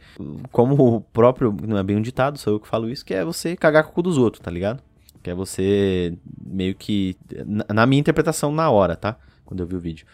[0.51, 3.25] como o próprio, não é bem um ditado, sou eu que falo isso, que é
[3.25, 4.81] você cagar com o cu dos outros, tá ligado?
[5.23, 6.13] Que é você
[6.45, 7.17] meio que,
[7.73, 9.17] na, minha interpretação na hora, tá?
[9.45, 10.05] Quando eu vi o vídeo.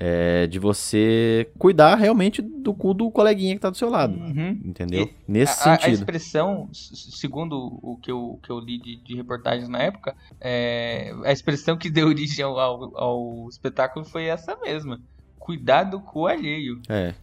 [0.00, 4.14] É de você cuidar realmente do cu do coleguinha que tá do seu lado.
[4.16, 4.60] Uhum.
[4.64, 5.06] Entendeu?
[5.06, 5.94] E Nesse a, a sentido.
[5.94, 11.12] expressão, s- segundo o que eu, que eu li de, de reportagens na época, é,
[11.24, 15.00] a expressão que deu origem ao, ao, ao espetáculo foi essa mesma.
[15.48, 16.78] Cuidar do cu alheio.
[16.90, 17.14] É.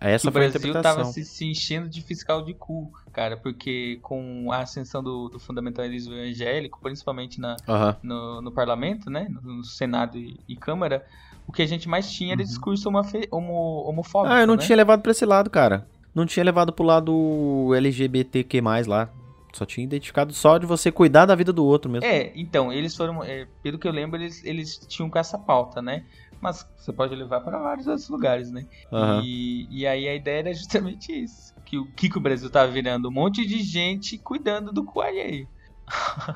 [0.00, 3.98] Essa o foi a Brasil tava se, se enchendo de fiscal de cu, cara, porque
[4.00, 7.96] com a ascensão do, do fundamentalismo evangélico, principalmente na, Aham.
[8.00, 11.04] no, no parlamento, né, no, no Senado e, e Câmara,
[11.48, 12.46] o que a gente mais tinha era Uhum.
[12.46, 14.62] discurso homofe- homo, homofóbico, Ah, eu não né?
[14.62, 15.84] tinha levado pra esse lado, cara.
[16.14, 19.10] Não tinha levado pro lado LGBTQ+, lá.
[19.52, 22.06] Só tinha identificado só de você cuidar da vida do outro mesmo.
[22.06, 25.80] É, então, eles foram, é, pelo que eu lembro, eles, eles tinham com essa pauta,
[25.82, 26.04] né?
[26.44, 28.66] Mas você pode levar para vários outros lugares, né?
[28.92, 29.22] Aham.
[29.24, 31.54] E, e aí a ideia era justamente isso.
[31.64, 33.08] Que o que, que o Brasil tava virando?
[33.08, 35.48] Um monte de gente cuidando do cu alheio.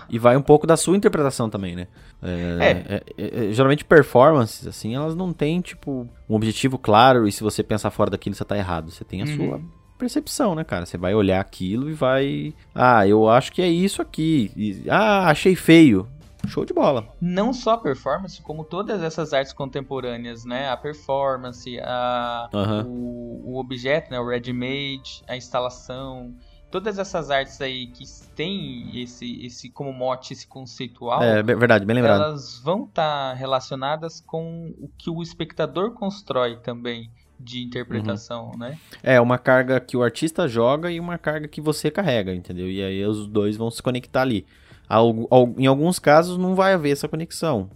[0.09, 1.89] E vai um pouco da sua interpretação também, né?
[2.23, 7.43] É, é, é, geralmente performances, assim, elas não têm, tipo, um objetivo claro e se
[7.43, 8.91] você pensar fora daquilo, você tá errado.
[8.91, 9.37] Você tem a Uhum.
[9.37, 9.61] sua
[9.99, 10.87] percepção, né, cara?
[10.87, 12.55] Você vai olhar aquilo e vai...
[12.75, 14.51] Ah, eu acho que é isso aqui.
[14.57, 16.09] E, ah, achei feio.
[16.49, 17.15] Show de bola.
[17.21, 20.69] Não só a performance, como todas essas artes contemporâneas, né?
[20.71, 22.85] A performance, a, Aham.
[22.87, 24.19] o, o objeto, né?
[24.19, 26.35] O ready-made, a instalação.
[26.71, 28.05] Todas essas artes aí que
[28.37, 32.23] têm esse, esse como mote, esse conceitual, É, verdade, bem lembrado.
[32.23, 38.77] elas vão estar relacionadas com o que o espectador constrói também de interpretação, né?
[39.03, 42.69] É, uma carga que o artista joga e uma carga que você carrega, entendeu?
[42.69, 44.45] E aí os dois vão se conectar ali.
[45.59, 47.69] Em alguns casos não vai haver essa conexão.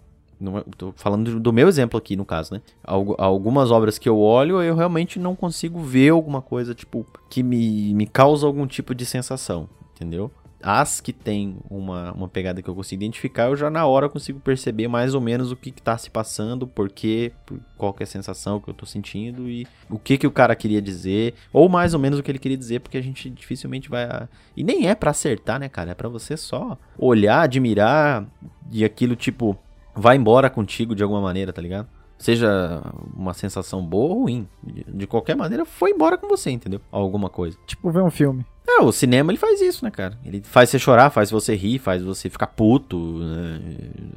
[0.76, 2.60] Tô falando do- meu exemplo aqui, no caso, né?
[2.82, 7.42] Algu- algumas obras que eu olho, eu realmente não consigo ver alguma coisa, tipo, que
[7.44, 10.32] me, me causa algum tipo de sensação, entendeu?
[10.62, 14.38] As que tem uma, uma pegada que eu consigo identificar, eu já na hora consigo
[14.40, 17.32] perceber mais ou menos o que, que tá se passando, por quê,
[17.76, 20.54] qual que é a sensação que eu tô sentindo e o que que o cara
[20.54, 23.88] queria dizer, ou mais ou menos o que ele queria dizer, porque a gente dificilmente
[23.88, 24.28] vai.
[24.56, 25.90] E nem é pra acertar, né, cara?
[25.90, 28.26] É pra você só olhar, admirar
[28.70, 29.58] e aquilo, tipo,
[29.94, 31.88] vai embora contigo de alguma maneira, tá ligado?
[32.18, 32.80] Seja
[33.16, 34.48] uma sensação boa ou ruim.
[34.62, 36.80] De qualquer maneira, foi embora com você, entendeu?
[36.92, 37.58] Alguma coisa.
[37.66, 38.46] Tipo, ver um filme.
[38.66, 40.16] É, o cinema ele faz isso, né, cara?
[40.24, 43.18] Ele faz você chorar, faz você rir, faz você ficar puto.
[43.18, 43.60] né?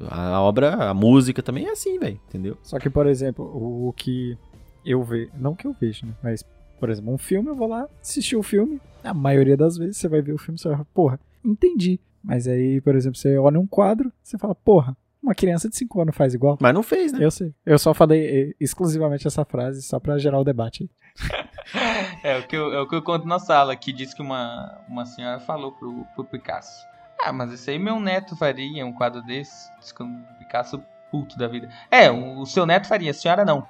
[0.09, 2.57] A obra, a música também é assim, velho, entendeu?
[2.61, 4.37] Só que, por exemplo, o, que
[4.85, 5.31] eu vejo.
[5.37, 6.13] Não que eu vejo, né?
[6.23, 6.43] Mas,
[6.79, 8.79] por exemplo, um filme, eu vou lá assistir o filme.
[9.03, 11.99] A maioria das vezes você vai ver o filme e você vai falar, porra, entendi.
[12.23, 16.01] Mas aí, por exemplo, você olha um quadro, você fala, porra, uma criança de 5
[16.01, 16.57] anos faz igual.
[16.61, 17.19] Mas não fez, né?
[17.23, 17.51] Eu sei.
[17.65, 20.89] Eu só falei eh, exclusivamente essa frase só pra gerar o debate.
[22.26, 24.82] É, o que eu, é o que eu conto na sala, que diz que uma,
[24.89, 26.84] uma senhora falou pro, pro Picasso.
[27.21, 29.69] Ah, mas isso aí meu neto faria, um quadro desse.
[29.80, 31.69] Diz que um Picasso puto da vida.
[31.91, 33.67] É, o, o seu neto faria, a senhora não.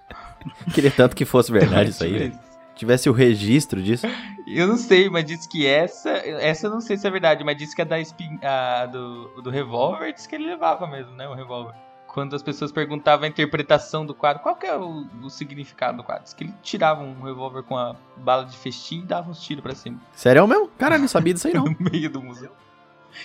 [0.72, 2.38] Queria tanto que fosse verdade isso aí, velho.
[2.74, 4.06] Tivesse o registro disso.
[4.46, 6.08] Eu não sei, mas diz que essa.
[6.08, 9.42] Essa eu não sei se é verdade, mas diz que a da espin, a do,
[9.42, 11.28] do revólver diz que ele levava mesmo, né?
[11.28, 11.74] O revólver.
[12.12, 16.04] Quando as pessoas perguntavam a interpretação do quadro, qual que é o, o significado do
[16.04, 16.24] quadro?
[16.24, 19.62] Diz que ele tirava um revólver com a bala de festim e dava uns tiros
[19.62, 19.98] pra cima.
[20.14, 20.68] Sério mesmo?
[20.76, 21.64] Cara, não sabia disso aí não.
[21.64, 22.50] No meio do museu.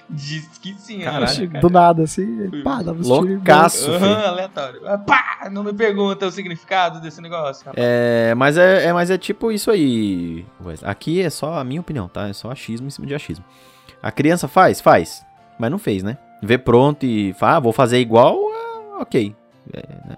[0.09, 3.99] Diz que sim, Caralho, acho, Do nada, assim, ele, pá, dava tiros e Loucaço, Aham,
[3.99, 4.27] filho.
[4.27, 4.81] aleatório.
[4.85, 7.65] Ah, Pá, não me pergunta o significado desse negócio.
[7.65, 7.85] rapaz.
[7.85, 10.45] É, mas é, é- mas é tipo isso aí.
[10.83, 12.27] Aqui é só a minha opinião, tá?
[12.27, 13.45] É só achismo em cima de achismo.
[14.03, 14.81] A criança faz?
[14.81, 15.25] Faz.
[15.57, 16.17] Mas não fez, né?
[16.43, 18.37] Vê pronto e fala, ah, vou fazer igual,
[19.01, 19.35] ok.
[19.73, 20.17] É, né?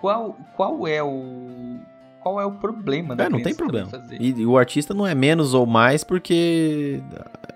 [0.00, 1.78] Qual, qual é o.
[2.20, 3.90] Qual é o problema da É, não tem problema.
[4.18, 7.02] E, e o artista não é menos ou mais porque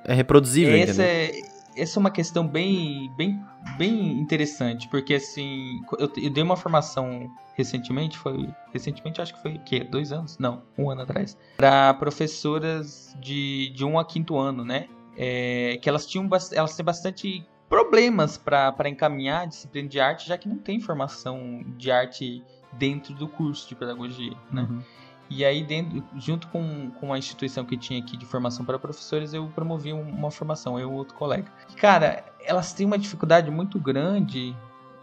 [0.04, 1.30] é reproduzível, Essa é,
[1.76, 3.40] essa é uma questão bem, bem,
[3.78, 9.54] bem interessante, porque assim, eu, eu dei uma formação recentemente, foi recentemente acho que foi
[9.54, 9.84] o quê?
[9.84, 10.38] Dois anos?
[10.38, 14.86] Não, um ano atrás, para professoras de, de um a quinto ano, né?
[15.16, 20.38] É, que elas tinham elas têm bastante problemas para encaminhar a disciplina de arte, já
[20.38, 22.42] que não tem formação de arte
[22.72, 24.62] dentro do curso de pedagogia, né?
[24.62, 24.82] Uhum.
[25.30, 29.34] E aí, dentro, junto com, com a instituição que tinha aqui de formação para professores,
[29.34, 31.52] eu promovi um- uma formação, eu e outro colega.
[31.76, 34.56] Cara, elas têm uma dificuldade muito grande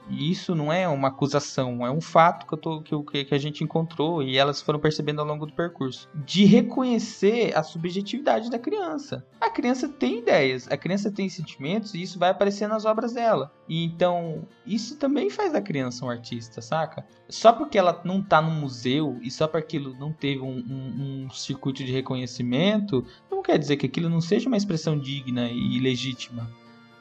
[0.10, 3.28] E isso não é uma acusação, é um fato que, eu tô, que, eu- que
[3.34, 6.08] a gente encontrou e elas foram percebendo ao longo do percurso.
[6.14, 9.26] De reconhecer a subjetividade da criança.
[9.42, 13.52] A criança tem ideias, a criança tem sentimentos e isso vai aparecer nas obras dela.
[13.68, 17.04] E então, isso também faz a criança um artista, saca?
[17.28, 21.26] Só porque ela não tá no museu e só porque aquilo não teve um, um-
[21.26, 25.80] um circuito de reconhecimento, não quer dizer que aquilo não seja uma expressão digna e
[25.80, 26.48] legítima,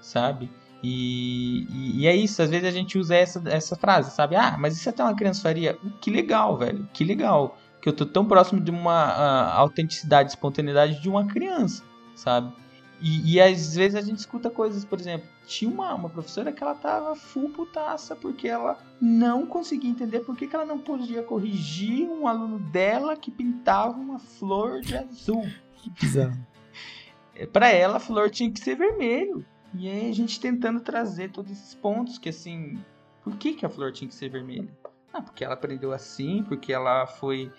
[0.00, 0.48] sabe?
[0.86, 4.36] E, e, e é isso, às vezes a gente usa essa, essa frase, sabe?
[4.36, 5.78] Ah, mas isso até uma criança faria.
[5.98, 7.56] Que legal, velho, que legal.
[7.80, 11.82] Que eu tô tão próximo de uma ah, autenticidade, espontaneidade de uma criança,
[12.14, 12.52] sabe?
[13.00, 16.62] E, e às vezes a gente escuta coisas, por exemplo, tinha uma, uma professora que
[16.62, 21.22] ela tava full putaça porque ela não conseguia entender por que, que ela não podia
[21.22, 25.46] corrigir um aluno dela que pintava uma flor de azul.
[25.76, 26.46] Que bizarro.
[27.54, 29.44] Para ela, a flor tinha que ser vermelho.
[29.74, 32.78] E aí a gente tentando trazer todos esses pontos que assim,
[33.22, 34.68] por que, que a flor tinha que ser vermelha?
[35.12, 37.50] Ah, porque ela aprendeu assim, porque ela foi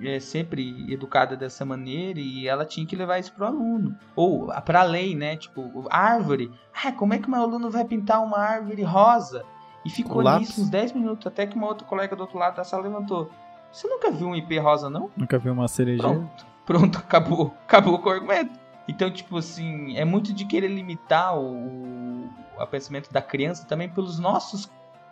[0.00, 3.96] é, sempre educada dessa maneira e ela tinha que levar isso pro aluno.
[4.14, 5.36] Ou para além, né?
[5.36, 6.50] Tipo, árvore.
[6.84, 9.44] Ah, como é que meu aluno vai pintar uma árvore rosa?
[9.84, 12.64] E ficou nisso uns 10 minutos, até que uma outra colega do outro lado da
[12.64, 13.30] sala levantou.
[13.72, 15.10] Você nunca viu um IP rosa, não?
[15.16, 16.08] Nunca vi uma cerejeira.
[16.08, 17.54] Pronto, pronto, acabou.
[17.64, 18.58] Acabou com o argumento.
[18.88, 22.24] Então, tipo assim, é muito de querer limitar o,
[22.58, 24.68] o pensamento da criança também pelos nossos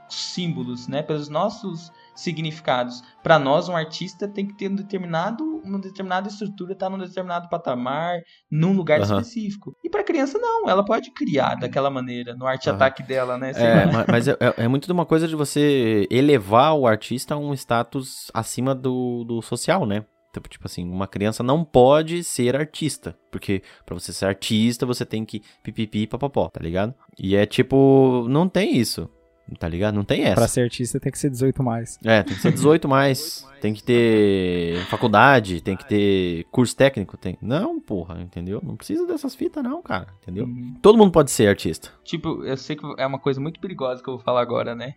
[0.09, 1.03] símbolos, né?
[1.03, 3.03] Pelos nossos significados.
[3.23, 7.49] Para nós, um artista tem que ter um determinado, uma determinada estrutura, estar num determinado
[7.49, 8.21] patamar,
[8.51, 9.19] num lugar Aham.
[9.21, 9.77] específico.
[9.85, 13.53] E para criança não, ela pode criar daquela maneira, no arte ataque dela, né?
[13.53, 14.07] Sei É, lá.
[14.11, 17.53] mas é, é- é muito de uma coisa de você elevar o artista a um
[17.53, 20.05] status acima do, do social, né?
[20.37, 23.17] Tipo, tipo assim, uma criança não pode ser artista.
[23.31, 26.95] Porque pra você ser artista, você tem que pipipi papapó, tá ligado?
[27.19, 29.11] E é tipo, não tem isso.
[29.61, 29.95] Tá ligado?
[29.95, 30.35] Não tem essa.
[30.35, 31.99] Pra ser artista tem que ser 18 mais.
[32.05, 37.17] É, tem que ser 18 mais, tem que ter faculdade, tem que ter curso técnico,
[37.17, 37.39] tem.
[37.41, 38.61] Não, porra, entendeu?
[38.61, 40.47] Não precisa dessas fitas não, cara, entendeu?
[40.47, 40.75] Uhum.
[40.83, 41.91] Todo mundo pode ser artista.
[42.03, 44.97] Tipo, eu sei que é uma coisa muito perigosa que eu vou falar agora, né?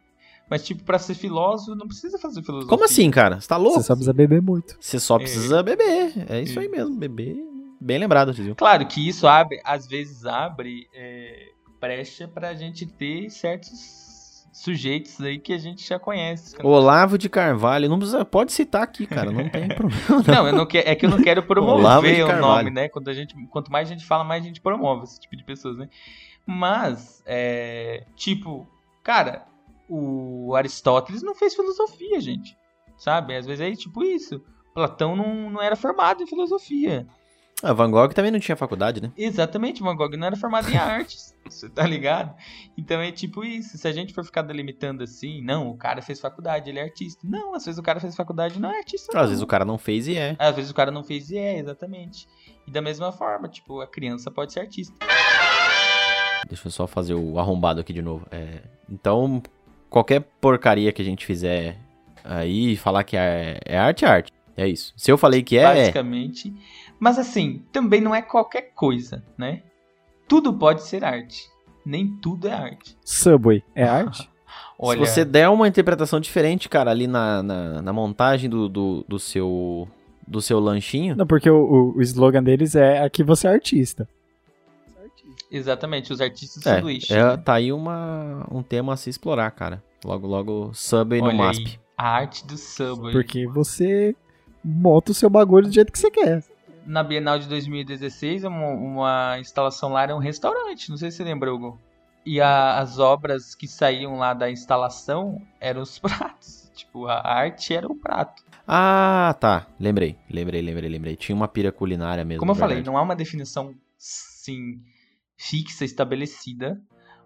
[0.49, 2.69] Mas, tipo, pra ser filósofo, não precisa fazer filosofia.
[2.69, 3.39] Como assim, cara?
[3.39, 3.79] Você tá louco?
[3.79, 4.75] Você só precisa beber muito.
[4.79, 6.13] Você só precisa beber.
[6.27, 7.37] É isso aí mesmo, beber.
[7.79, 8.55] Bem lembrado, Tizil.
[8.55, 14.09] Claro que isso abre, às vezes abre é, brecha pra gente ter certos
[14.51, 16.55] sujeitos aí que a gente já conhece.
[16.61, 20.23] Olavo de Carvalho, não precisa, pode citar aqui, cara, não tem problema.
[20.27, 22.89] Não, eu não que, é que eu não quero promover o nome, né?
[22.89, 25.43] Quando, a gente, quanto mais a gente fala, mais a gente promove esse tipo de
[25.45, 25.87] pessoas, né?
[26.45, 28.67] Mas, é, tipo,
[29.01, 29.45] cara,
[29.89, 32.57] o Aristóteles não fez filosofia, gente.
[32.97, 33.35] Sabe?
[33.35, 34.41] Às vezes é tipo isso.
[34.73, 37.07] Platão não, não era formado em filosofia.
[37.61, 39.11] Ah, Van Gogh também não tinha faculdade, né?
[39.17, 41.35] Exatamente, Van Gogh não era formado em artes.
[41.43, 42.33] Você tá ligado?
[42.77, 43.77] Então é tipo isso.
[43.77, 47.19] Se a gente for ficar delimitando assim, não, o cara fez faculdade, ele é artista.
[47.23, 49.11] Não, às vezes o cara fez faculdade e não é artista.
[49.11, 49.27] Às não.
[49.27, 50.35] vezes o cara não fez e é.
[50.39, 52.27] Às vezes o cara não fez e é, exatamente.
[52.65, 54.95] E da mesma forma, tipo, a criança pode ser artista.
[56.47, 58.25] Deixa eu só fazer o arrombado aqui de novo.
[58.31, 59.41] É, então,
[59.89, 61.77] qualquer porcaria que a gente fizer
[62.23, 64.33] aí, falar que é, é arte, é arte.
[64.55, 64.93] É isso.
[64.97, 65.75] Se eu falei que é, é.
[65.75, 66.53] basicamente.
[66.99, 69.61] Mas assim, também não é qualquer coisa, né?
[70.27, 71.47] Tudo pode ser arte.
[71.85, 72.97] Nem tudo é arte.
[73.03, 74.29] Subway é arte?
[74.77, 79.05] Olha, Se você der uma interpretação diferente, cara, ali na, na, na montagem do, do,
[79.07, 79.87] do seu
[80.27, 84.07] do seu lanchinho, Não, porque o, o- o slogan deles é aqui você é artista.
[85.51, 87.13] Exatamente, os artistas do é, sanduíche.
[87.13, 87.37] é, né?
[87.37, 89.83] tá aí uma, um tema a se explorar, cara.
[90.03, 91.65] Logo, logo, Subway no Olha MASP.
[91.67, 93.11] aí, a arte do Subway.
[93.11, 94.15] Porque você
[94.63, 96.43] monta o seu bagulho do jeito que você quer.
[96.85, 101.23] Na Bienal de 2016, uma, uma instalação lá era um restaurante, não sei se você
[101.23, 101.79] lembra, Hugo.
[102.25, 106.69] E a- as obras que saíam lá da instalação eram os pratos.
[106.75, 108.41] Tipo, a arte era o prato.
[108.67, 109.65] Ah, tá.
[109.79, 111.15] Lembrei, lembrei, lembrei, lembrei.
[111.15, 112.39] Tinha uma pira culinária mesmo.
[112.39, 112.89] Como eu falei, verdade.
[112.93, 114.79] não há uma definição, sim,
[115.41, 116.77] fixa, estabelecida,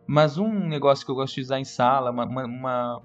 [0.05, 3.01] mas um negócio que eu gosto de usar em sala, uma, uma-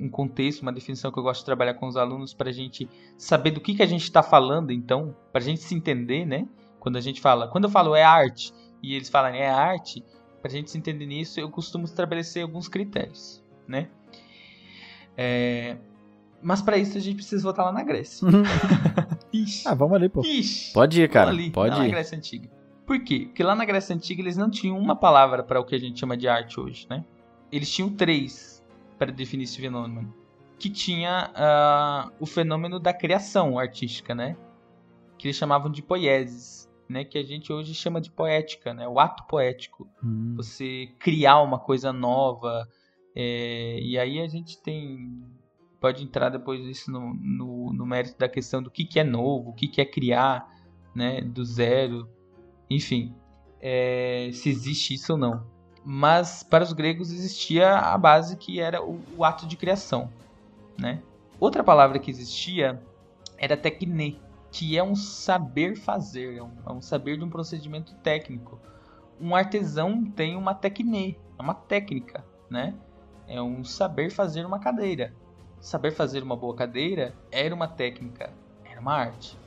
[0.00, 2.88] um contexto, uma definição que eu gosto de trabalhar com os alunos para a gente
[3.18, 6.48] saber do que, que a gente está falando, então, para a gente se entender, né?
[6.80, 8.52] Quando a gente fala, quando eu falo é arte
[8.82, 10.02] e eles falam é arte,
[10.40, 13.88] para a gente se entender nisso, eu costumo estabelecer alguns critérios, né?
[15.16, 15.76] É,
[16.42, 18.26] Mas para isso a gente precisa voltar lá na Grécia.
[19.32, 19.66] Ixi.
[19.68, 20.20] ah, vamos ali, pô.
[20.22, 20.72] Ixi.
[20.72, 21.32] Pode ir, cara.
[21.52, 21.90] Pode na ir.
[21.90, 22.48] Grécia Antiga.
[22.86, 23.24] Por quê?
[23.26, 25.98] Porque lá na Grécia Antiga eles não tinham uma palavra para o que a gente
[25.98, 27.04] chama de arte hoje, né?
[27.50, 28.64] Eles tinham três
[28.98, 30.14] para definir esse fenômeno.
[30.58, 34.36] Que tinha ah, o fenômeno da criação artística, né?
[35.18, 37.04] Que eles chamavam de poieses, né?
[37.04, 38.86] Que a gente hoje chama de poética, né?
[38.88, 40.34] O ato poético Hum.
[40.36, 42.68] você criar uma coisa nova,
[43.18, 45.22] É, e aí a gente tem.
[45.80, 49.50] Pode entrar depois isso no, no, no mérito da questão do que, que é novo,
[49.50, 50.46] o que, que é criar,
[50.94, 51.20] né?
[51.22, 52.08] Do zero.
[52.68, 53.14] Enfim,
[53.60, 55.44] é, se existe isso ou não.
[55.84, 60.10] Mas para os gregos existia a base que era o, o ato de criação,
[60.78, 61.00] né?
[61.38, 62.82] Outra palavra que existia
[63.38, 67.94] era tecne, que é um saber fazer, é um, é um saber de um procedimento
[67.96, 68.58] técnico.
[69.20, 72.74] Um artesão tem uma tecne, é uma técnica, né?
[73.28, 75.14] É um saber fazer uma cadeira.
[75.60, 78.32] Saber fazer uma boa cadeira era uma técnica,
[78.64, 79.38] era uma arte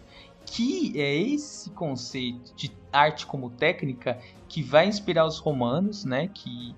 [0.52, 6.28] que é esse conceito de arte como técnica que vai inspirar os romanos, né?
[6.28, 6.76] Que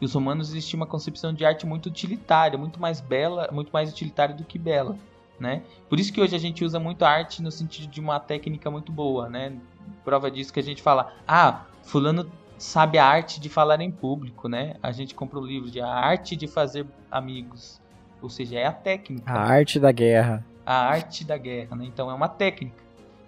[0.00, 4.34] os romanos existia uma concepção de arte muito utilitária, muito mais bela, muito mais utilitária
[4.34, 4.98] do que bela,
[5.40, 5.62] né?
[5.88, 8.70] Por isso que hoje a gente usa muito a arte no sentido de uma técnica
[8.70, 9.56] muito boa, né?
[10.04, 14.48] Prova disso que a gente fala, ah, fulano sabe a arte de falar em público,
[14.48, 14.76] né?
[14.82, 17.80] A gente compra o livro de a arte de fazer amigos,
[18.20, 19.32] ou seja, é a técnica.
[19.32, 20.44] A arte da guerra.
[20.66, 21.86] A arte da guerra, né?
[21.86, 22.83] Então é uma técnica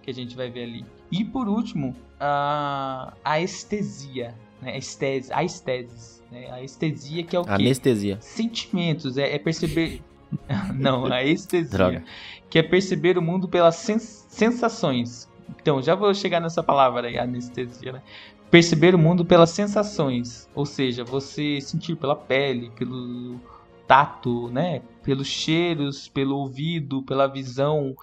[0.06, 0.86] que a gente vai ver ali.
[1.10, 4.74] E por último, a, a estesia, né?
[4.74, 6.48] a estese, a estesis, né?
[6.52, 7.50] a estesia que é o quê?
[7.50, 8.18] Anestesia.
[8.20, 10.00] Sentimentos, é, é perceber...
[10.74, 12.04] Não, a estesia, Droga.
[12.48, 15.28] que é perceber o mundo pelas sens sensações.
[15.60, 18.02] Então, já vou chegar nessa palavra aí, anestesia, né?
[18.50, 23.40] Perceber o mundo pelas sensações, ou seja, você sentir pela pele, pelo
[23.86, 24.82] tato, né?
[25.02, 27.94] Pelos cheiros, pelo ouvido, pela visão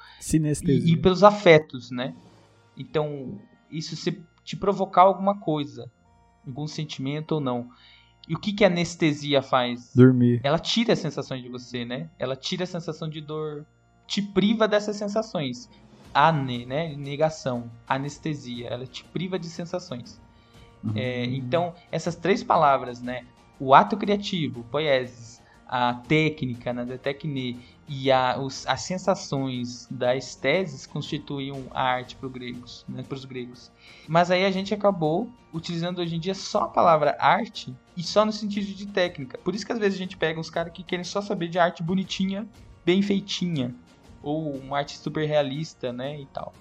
[0.87, 2.15] e, e pelos afetos, né?
[2.77, 5.89] Então, isso se te provocar alguma coisa,
[6.45, 7.69] algum sentimento ou não.
[8.27, 9.91] E o que, que a anestesia faz?
[9.93, 10.39] Dormir.
[10.43, 12.09] Ela tira as sensações de você, né?
[12.17, 13.65] Ela tira a sensação de dor,
[14.07, 15.69] te priva dessas sensações.
[16.13, 16.95] Ane, né?
[16.95, 20.21] Negação, anestesia, ela te priva de sensações.
[20.95, 23.25] É, então, essas três palavras, né?
[23.59, 25.32] O ato criativo, poiesis,
[25.75, 27.59] a técnica, né, da tecne
[27.89, 33.71] e a, os, as sensações das teses constituíam a arte para gregos, né, os gregos.
[34.07, 38.23] Mas aí a gente acabou utilizando hoje em dia só a palavra arte e só
[38.23, 39.39] no sentido de técnica.
[39.39, 41.57] Por isso que às vezes a gente pega uns caras que querem só saber de
[41.57, 42.47] arte bonitinha,
[42.85, 43.73] bem feitinha,
[44.21, 46.53] ou uma arte super realista, né, e tal.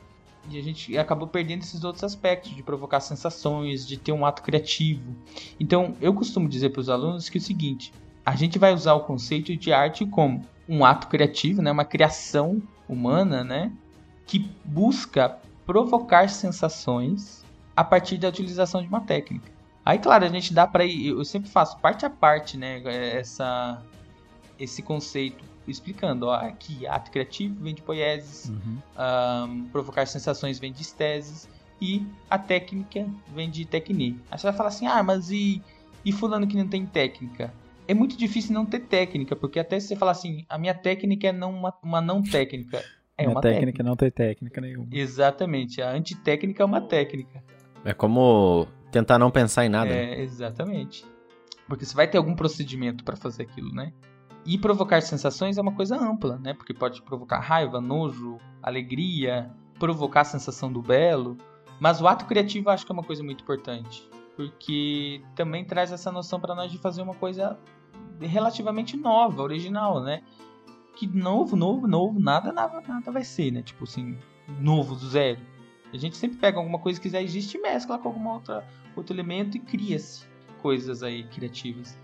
[0.48, 4.42] E a gente acabou perdendo esses outros aspectos de provocar sensações, de ter um ato
[4.42, 5.14] criativo.
[5.60, 7.92] Então, eu costumo dizer para os alunos que é o seguinte:
[8.24, 12.62] a gente vai usar o conceito de arte como um ato criativo, né, uma criação
[12.88, 13.72] humana, né,
[14.26, 17.44] que busca provocar sensações
[17.76, 19.50] a partir da utilização de uma técnica.
[19.84, 22.82] Aí, claro, a gente dá para ir, eu sempre faço parte a parte, né,
[23.16, 23.82] essa
[24.58, 28.78] esse conceito explicando, ó, aqui ato criativo vem de poieses, Uhum.
[28.96, 31.48] ahn, provocar sensações vem de esteses
[31.80, 34.20] e a técnica vem de tecne.
[34.30, 35.60] Aí você vai falar assim, ah, mas e,
[36.04, 37.52] e fulano que não tem técnica?
[37.92, 41.28] É muito difícil não ter técnica, porque até se você falar assim, a minha técnica
[41.28, 42.82] é não uma, uma não técnica.
[43.18, 43.82] É Minha uma técnica, técnica.
[43.82, 44.88] não tem técnica nenhuma.
[44.90, 47.44] Exatamente, a antitécnica é uma técnica.
[47.84, 49.90] É como tentar não pensar em nada.
[49.90, 50.14] né?
[50.14, 51.04] É, exatamente.
[51.68, 53.92] Porque você vai ter algum procedimento para fazer aquilo, né?
[54.46, 56.54] E provocar sensações é uma coisa ampla, né?
[56.54, 61.36] Porque pode provocar raiva, nojo, alegria, provocar a sensação do belo.
[61.78, 64.08] Mas o ato criativo eu acho que é uma coisa muito importante.
[64.34, 67.58] Porque também traz essa noção para nós de fazer uma coisa
[68.26, 70.22] relativamente nova, original, né?
[70.96, 73.62] Que novo, novo, novo, nada, nada, nada vai ser, né?
[73.62, 74.16] Tipo assim,
[74.60, 75.40] novo do zero.
[75.92, 78.64] A gente sempre pega alguma coisa que já existe e mescla com algum outra,
[78.96, 80.24] outro elemento e cria-se
[80.62, 81.96] coisas aí criativas.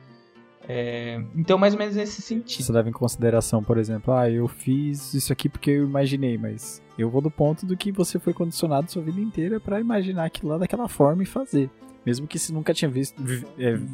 [0.71, 2.63] É, então, mais ou menos nesse sentido.
[2.63, 6.83] Você leva em consideração, por exemplo, ah, eu fiz isso aqui porque eu imaginei, mas
[6.99, 10.51] eu vou do ponto do que você foi condicionado sua vida inteira pra imaginar aquilo
[10.51, 11.71] lá daquela forma e fazer.
[12.05, 13.87] Mesmo que você nunca tinha visto, vi- é, você,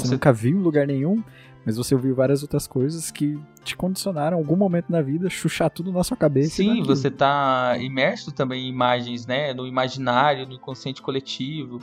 [0.00, 1.22] você- nunca viu em lugar nenhum,
[1.64, 5.92] mas você ouviu várias outras coisas que te condicionaram algum momento na vida, chuchar tudo
[5.92, 6.56] na sua cabeça.
[6.56, 9.54] Sim, você tá imerso também em imagens, né?
[9.54, 11.80] No imaginário, no inconsciente coletivo.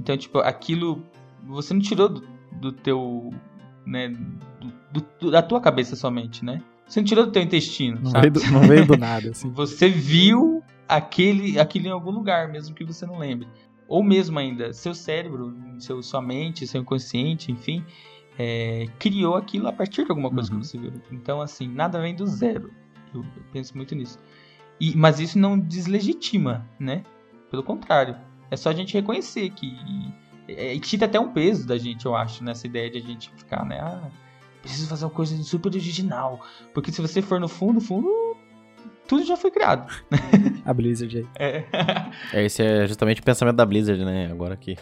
[0.00, 1.02] Então, tipo, aquilo
[1.46, 2.22] você não tirou do,
[2.52, 3.30] do teu,
[3.86, 4.08] né?
[4.92, 6.62] do- do- da tua cabeça somente, né?
[6.86, 8.30] Você não tirou do teu intestino, não, sabe?
[8.30, 9.50] veio do, não veio do nada, assim.
[9.50, 13.48] Você viu aquele, aquilo em algum lugar, mesmo que você não lembre.
[13.88, 17.84] Ou mesmo ainda, seu cérebro, seu, sua mente, seu inconsciente, enfim,
[18.38, 20.60] é, criou aquilo a partir de alguma coisa Uhum.
[20.60, 20.92] que você viu.
[21.10, 22.70] Então, assim, nada vem do zero.
[23.14, 24.18] Eu, eu penso muito nisso.
[24.80, 27.04] E, mas isso não deslegitima, né?
[27.50, 28.16] Pelo contrário.
[28.50, 29.72] É só a gente reconhecer que.
[30.48, 33.30] É, e tira até um peso da gente, eu acho, nessa ideia de a gente
[33.36, 33.78] ficar, né?
[33.80, 34.08] Ah,
[34.60, 36.40] preciso fazer uma coisa super original.
[36.74, 38.08] Porque se você for no fundo, fundo,
[39.06, 39.90] tudo já foi criado.
[40.64, 41.26] A Blizzard aí.
[41.38, 41.64] É.
[42.32, 44.30] É, Esse é justamente o pensamento da Blizzard, né?
[44.32, 44.76] Agora que.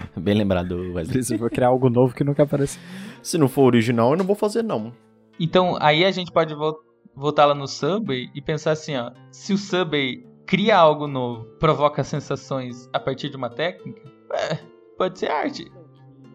[0.16, 1.14] Bem lembrado, Wesley.
[1.14, 2.80] Blizzard vai criar algo novo que nunca apareceu.
[3.22, 4.92] Se não for original, eu não vou fazer, não.
[5.38, 6.78] Então, aí a gente pode vol-
[7.14, 9.10] voltar lá no Subway e pensar assim, ó.
[9.30, 14.58] Se o Subway cria algo novo, provoca sensações a partir de uma técnica, é,
[14.96, 15.70] pode ser arte.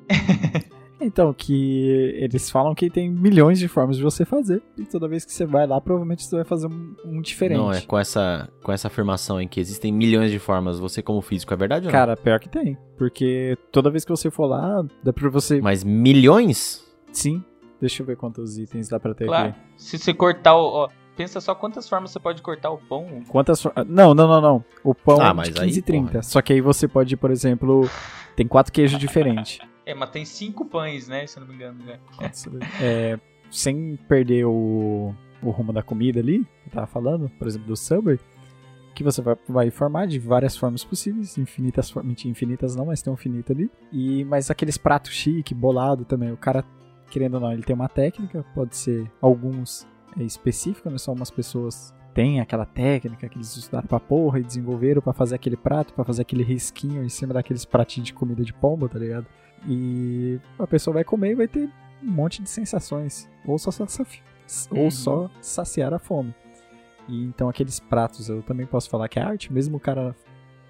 [1.06, 4.62] Então, que eles falam que tem milhões de formas de você fazer.
[4.78, 7.58] E toda vez que você vai lá, provavelmente você vai fazer um, um diferente.
[7.58, 11.22] Não, é com essa, com essa afirmação em que existem milhões de formas, você como
[11.22, 12.00] físico, é verdade ou não?
[12.00, 12.78] Cara, pior que tem.
[12.98, 15.62] Porque toda vez que você for lá, dá pra você.
[15.62, 16.84] Mas milhões?
[17.12, 17.44] Sim.
[17.80, 19.50] Deixa eu ver quantos itens dá pra ter Claro.
[19.50, 19.60] aqui.
[19.78, 20.90] Se você cortar o.
[21.16, 23.06] Pensa só quantas formas você pode cortar o pão.
[23.28, 23.72] Quantas for...
[23.86, 24.66] Não, não, não, não.
[24.84, 26.08] O pão Ah, é de aí, 15 e 30.
[26.08, 26.24] porra.
[26.24, 27.88] Só que aí você pode, por exemplo,
[28.36, 29.60] tem quatro queijos diferentes.
[29.86, 31.26] É, mas tem cinco pães, né?
[31.28, 31.84] Se eu não me engano.
[31.84, 32.00] Né?
[32.82, 33.20] É,
[33.52, 37.76] sem perder o, o rumo da comida ali, que eu tava falando, por exemplo, do
[37.76, 38.20] Subway,
[38.94, 43.12] que você vai, vai formar de várias formas possíveis, infinitas formas, infinitas não, mas tem
[43.12, 43.70] um infinito ali.
[43.92, 46.64] E, mas aqueles pratos chique, bolado também, o cara,
[47.10, 50.98] querendo ou não, ele tem uma técnica, pode ser alguns é, específicos, né?
[50.98, 55.36] Só umas pessoas têm aquela técnica que eles estudaram pra porra e desenvolveram pra fazer
[55.36, 59.00] aquele prato, pra fazer aquele risquinho em cima daqueles pratinhos de comida de pomba, tá
[59.00, 59.26] ligado?
[59.68, 61.70] E a pessoa vai comer e vai ter
[62.04, 63.30] um monte de sensações.
[63.46, 64.22] Ou só, saci-
[64.72, 64.92] ou Uhum.
[64.92, 66.34] só saciar a fome.
[67.08, 70.16] E então aqueles pratos eu também posso falar que é arte, mesmo o cara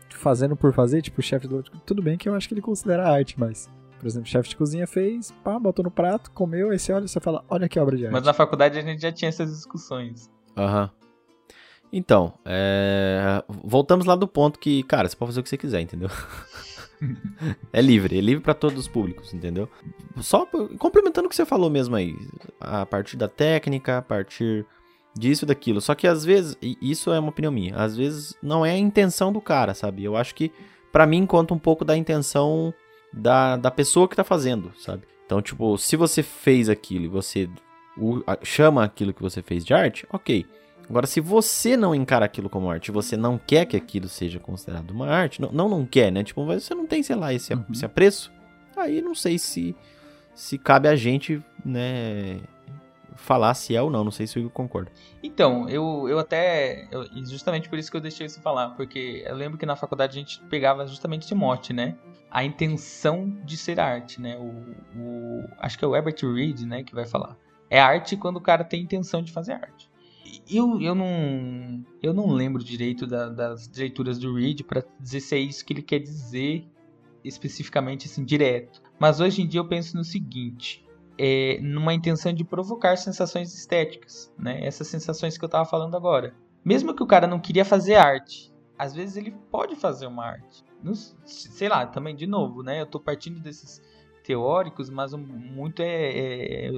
[0.09, 1.63] fazendo por fazer, tipo o chefe do.
[1.63, 3.69] Tudo bem que eu acho que ele considera arte, mas.
[3.99, 7.05] Por exemplo, o chefe de cozinha fez, pá, botou no prato, comeu, aí você olha
[7.05, 8.11] e você fala, olha que obra de arte.
[8.13, 10.29] Mas na faculdade a gente já tinha essas discussões.
[10.57, 10.89] Aham.
[11.91, 15.79] Então, é, voltamos lá do ponto que, cara, você pode fazer o que você quiser,
[15.79, 16.09] entendeu?
[17.71, 19.69] é livre, é livre pra todos os públicos, entendeu?
[20.17, 20.45] Só
[20.77, 22.15] complementando o que você falou mesmo aí,
[22.59, 24.65] a partir da técnica, a partir
[25.15, 25.81] disso e daquilo.
[25.81, 29.31] Só que às vezes, isso é uma opinião minha, às vezes não é a intenção
[29.31, 30.03] do cara, sabe?
[30.03, 30.51] Eu acho que
[30.91, 32.73] pra mim conta um pouco da intenção
[33.11, 35.03] da, da pessoa que tá fazendo, sabe?
[35.25, 37.49] Então, tipo, se você fez aquilo e você
[38.43, 40.45] chama aquilo que você fez de arte, ok.
[40.89, 44.91] Agora, se você não encara aquilo como arte, você não quer que aquilo seja considerado
[44.91, 46.23] uma arte, não, não, não quer, né?
[46.23, 47.63] Tipo, você não tem, sei lá, esse, Uhum.
[47.71, 48.31] esse apreço,
[48.75, 49.75] aí não sei se,
[50.35, 52.41] se cabe a gente, né,
[53.15, 54.91] falar se é ou não, não sei se o Igor concorda.
[55.21, 56.87] Então, eu, eu até.
[56.91, 59.75] eu- e justamente por isso que eu deixei você falar, porque eu lembro que na
[59.75, 61.95] faculdade a gente pegava justamente esse mote, né?
[62.29, 64.35] A intenção de ser arte, né?
[64.37, 67.37] O, o- acho que é o Herbert Reed, né, que vai falar.
[67.69, 69.89] É arte quando o cara tem intenção de fazer arte.
[70.49, 75.35] Eu, eu, não, eu não lembro direito da- das leituras do Reed para dizer se
[75.35, 76.65] é isso que ele quer dizer
[77.23, 78.81] especificamente, assim, direto.
[78.99, 80.85] Mas hoje em dia eu penso no seguinte:
[81.17, 84.65] é, numa intenção de provocar sensações estéticas, né?
[84.65, 86.35] Essas sensações que eu tava falando agora.
[86.63, 90.63] Mesmo que o cara não queria fazer arte, às vezes ele pode fazer uma arte.
[90.81, 92.81] Não s- sei lá, também de novo, né?
[92.81, 93.81] Eu tô partindo desses
[94.23, 96.71] teóricos, mas muito é, é- é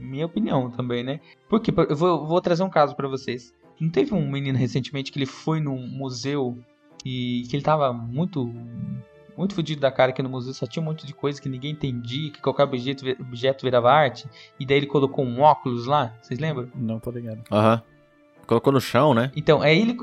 [0.00, 1.20] minha opinião também, né?
[1.48, 3.52] Porque por- eu vou, vou trazer um caso pra vocês.
[3.80, 6.56] Não teve um menino recentemente que ele foi num museu
[7.04, 8.50] e que ele tava muito
[9.36, 11.72] muito fodido da cara que no museu só tinha um monte de coisa que ninguém
[11.72, 14.28] entendia, que qualquer objeto, objeto virava arte,
[14.60, 16.68] e daí ele colocou um óculos lá, vocês lembram?
[16.72, 17.42] Não tô ligado.
[17.50, 17.82] Aham.
[18.46, 19.32] Colocou no chão, né?
[19.34, 19.96] Então, aí ele,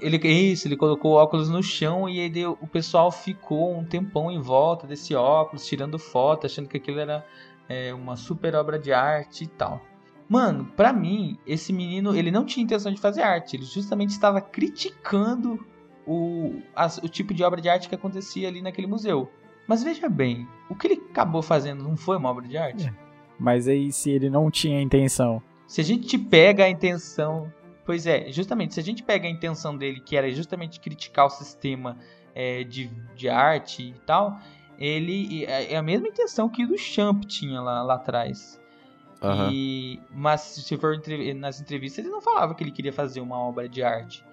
[0.00, 3.84] ele isso, ele colocou o óculos no chão e aí deu- o pessoal ficou um
[3.84, 7.26] tempão em volta desse óculos, tirando foto, achando que aquilo era
[7.68, 9.80] é, uma super obra de arte e tal.
[10.28, 14.40] Mano, pra mim, esse menino, ele não tinha intenção de fazer arte, ele justamente estava
[14.40, 15.64] criticando
[16.06, 19.30] o, as- o tipo de obra de arte que acontecia ali naquele museu.
[19.66, 22.86] Mas veja bem, o que ele acabou fazendo não foi uma obra de arte?
[22.88, 22.94] É.
[23.38, 27.52] Mas aí, se ele não tinha intenção, Se a gente pega a intenção.
[27.84, 31.30] Pois é, justamente, se a gente pega a intenção dele, que era justamente criticar o
[31.30, 31.96] sistema
[32.34, 34.38] é, de, de arte e tal,
[34.78, 38.60] ele é é a mesma intenção que o do Champ tinha lá, lá atrás.
[39.22, 39.50] Aham.
[39.52, 41.00] E, mas se for
[41.36, 44.24] nas entrevistas, ele não falava que ele queria fazer uma obra de arte.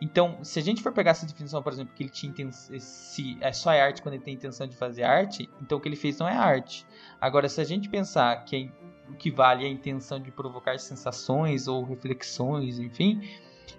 [0.00, 3.38] Então, se a gente for pegar essa definição, por exemplo, que ele tinha intenção, se
[3.40, 5.96] é só é arte quando ele tem intenção de fazer arte, então o que ele
[5.96, 6.86] fez não é arte.
[7.20, 10.78] Agora, se a gente pensar que é- o que vale é a intenção de provocar
[10.78, 13.22] sensações ou reflexões, enfim,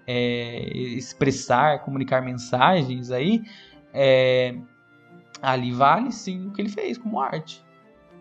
[0.07, 3.43] é, expressar, comunicar mensagens aí,
[3.93, 4.55] é,
[5.41, 7.63] ali vale sim o que ele fez como arte.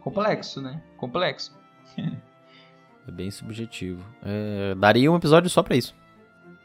[0.01, 0.83] Complexo, né?
[0.97, 1.57] Complexo.
[1.97, 4.05] É bem subjetivo.
[4.23, 5.95] É, daria um episódio só pra isso.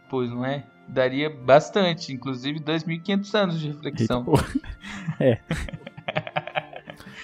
[0.09, 0.65] Pois não é?
[0.87, 4.19] Daria bastante, inclusive 2.500 anos de reflexão.
[4.19, 4.45] Eita, porra.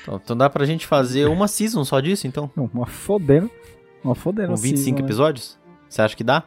[0.02, 2.50] Então, então dá pra gente fazer uma season só disso, então?
[2.56, 3.52] Não, uma fodendo.
[4.04, 4.50] Uma fodendo.
[4.50, 5.06] Com 25 season, né?
[5.06, 5.60] episódios?
[5.90, 6.44] Você acha que dá?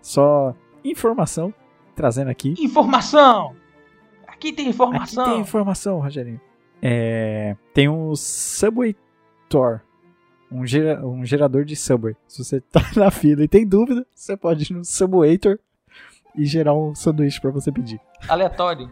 [0.00, 1.52] Só informação,
[1.94, 2.54] trazendo aqui.
[2.58, 3.54] Informação!
[4.36, 5.24] Aqui tem Aqui informação!
[5.24, 6.40] tem informação, Rogerinho.
[6.82, 8.94] É, tem o Subway
[9.48, 9.82] Tor,
[10.52, 12.14] um, gera, um gerador de Subway.
[12.28, 15.58] Se você tá na fila e tem dúvida, você pode ir no Subwator
[16.36, 17.98] e gerar um sanduíche pra você pedir.
[18.28, 18.88] Aleatório.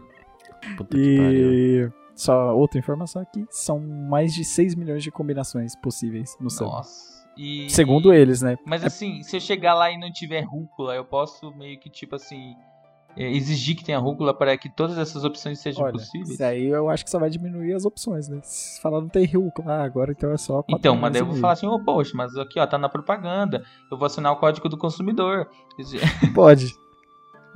[0.77, 1.87] Puta que pariu.
[1.87, 6.71] E só outra informação aqui, são mais de 6 milhões de combinações possíveis no Subway.
[6.77, 7.15] Nossa.
[7.37, 8.57] E, Segundo eles, né?
[8.65, 12.15] Mas assim, se eu chegar lá e não tiver rúcula, eu posso meio que, tipo
[12.15, 12.74] assim, é,
[13.17, 16.31] exigir que tenha rúcula para que todas essas opções sejam Olha, possíveis?
[16.31, 18.39] isso aí eu acho que só vai diminuir as opções, né?
[18.43, 21.35] Se falar não tem rúcula, ah, agora então é só Então, mas daí eu vou
[21.37, 23.63] falar assim, ô, poxa, mas aqui, ó, tá na propaganda.
[23.91, 25.47] Eu vou assinar o código do consumidor.
[26.35, 26.67] Pode.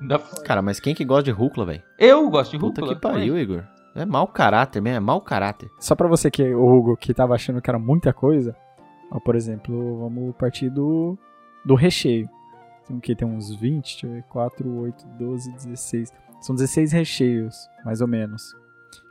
[0.07, 1.83] Da- Cara, mas quem que gosta de rúcula, velho?
[1.97, 2.95] Eu gosto de Puta rúcula.
[2.95, 3.63] que pariu, Igor.
[3.95, 5.69] É mau caráter mesmo, é mau caráter.
[5.79, 8.55] Só pra você que, o Hugo, que tava achando que era muita coisa,
[9.11, 11.17] ó, por exemplo, vamos partir do,
[11.65, 12.29] do recheio.
[12.89, 13.15] Tem o que?
[13.15, 16.11] Tem uns 20, deixa eu ver, 4, 8, 12, 16.
[16.41, 18.55] São 16 recheios, mais ou menos,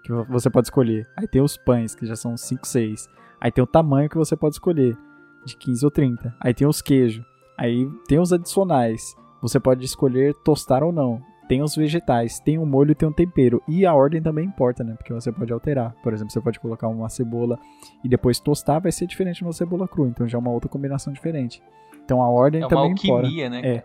[0.02, 1.08] que vo- você pode escolher.
[1.16, 3.08] Aí tem os pães, que já são 5, 6.
[3.40, 4.96] Aí tem o tamanho que você pode escolher,
[5.44, 6.34] de 15 ou 30.
[6.40, 7.24] Aí tem os queijos.
[7.56, 9.14] Aí tem os adicionais.
[9.40, 11.22] Você pode escolher tostar ou não.
[11.48, 13.62] Tem os vegetais, tem o molho e tem o tempero.
[13.66, 14.94] E a ordem também importa, né?
[14.96, 15.94] Porque você pode alterar.
[16.02, 17.58] Por exemplo, você pode colocar uma cebola
[18.04, 20.08] e depois tostar, vai ser diferente de uma cebola crua.
[20.08, 21.62] Então já é uma outra combinação diferente.
[22.09, 23.26] Então a ordem É uma também importa.
[23.26, 23.61] alquimia, né?
[23.62, 23.84] É.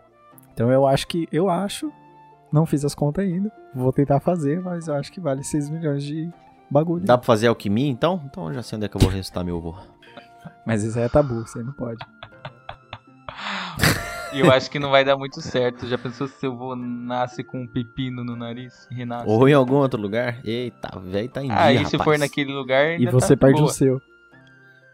[0.54, 1.28] Então eu acho que.
[1.30, 1.92] Eu acho.
[2.54, 3.52] Não fiz as contas ainda.
[3.76, 6.32] Vou tentar fazer, mas eu acho que vale 6 milhões de
[6.72, 7.04] bagulho.
[7.04, 8.22] Dá pra fazer alquimia, então?
[8.26, 9.76] Então eu já sei onde é que eu vou ressuscitar meu avô.
[10.66, 12.00] Mas isso aí é tabu, isso aí não pode.
[14.32, 15.86] E eu acho que não vai dar muito certo.
[15.86, 18.88] Já pensou se eu vou nasce com um pepino no nariz?
[18.90, 19.26] Renasce.
[19.28, 20.40] Ou em algum outro lugar.
[20.46, 22.04] Eita, velho, tá em dia, Aí se rapaz.
[22.04, 22.98] for naquele lugar.
[23.00, 23.70] E você tá de perde boa.
[23.70, 24.02] o seu.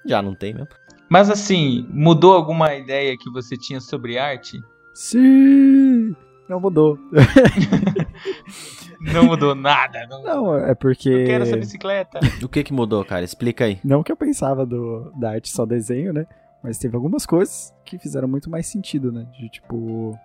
[0.05, 0.69] Já não tem mesmo.
[1.09, 4.61] Mas assim, mudou alguma ideia que você tinha sobre arte?
[4.93, 6.15] Sim!
[6.47, 6.97] Não mudou.
[8.99, 10.05] Não mudou nada.
[10.07, 11.09] Não, Não, é porque.
[11.09, 12.19] eu quero essa bicicleta.
[12.43, 13.23] O que que mudou, cara?
[13.23, 13.79] Explica aí.
[13.83, 16.25] Não que eu pensava do, da arte só desenho, né?
[16.61, 19.25] Mas teve algumas coisas que fizeram muito mais sentido, né?
[19.39, 20.17] De tipo.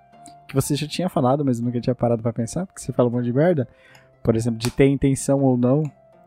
[0.49, 3.09] Que você já tinha falado, mas eu nunca tinha parado pra pensar, porque você fala
[3.09, 3.69] um monte de merda.
[4.23, 5.83] Por exemplo, de ter intenção ou não,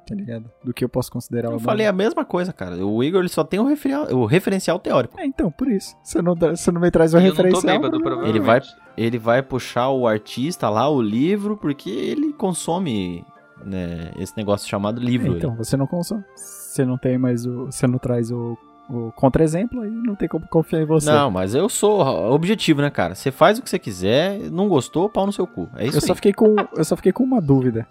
[0.07, 0.49] tá ligado?
[0.63, 2.75] Do que eu posso considerar Eu falei a mesma coisa, cara.
[2.85, 5.19] O Igor ele só tem o, referencial, o referencial teórico.
[5.19, 5.95] É, então, por isso.
[6.03, 7.79] Você não, você não me traz o eu não tô referencial.
[7.81, 8.25] bêbado.
[8.25, 8.61] Ele vai-
[8.97, 13.23] Ele vai puxar o artista lá, o livro, porque ele consome
[13.63, 15.33] né, esse negócio chamado livro.
[15.33, 16.23] É, então, você não consome.
[16.35, 17.65] Você não tem mais o.
[17.65, 18.57] Você não traz o,
[18.89, 21.11] o contra-exemplo, aí não tem como confiar em você.
[21.11, 22.01] Não, mas eu sou
[22.31, 23.13] objetivo, né, cara?
[23.15, 25.67] Você faz o que você quiser, não gostou, pau no seu cu.
[25.75, 26.15] É isso eu só aí.
[26.15, 26.55] fiquei com.
[26.75, 27.87] Eu só fiquei com uma dúvida,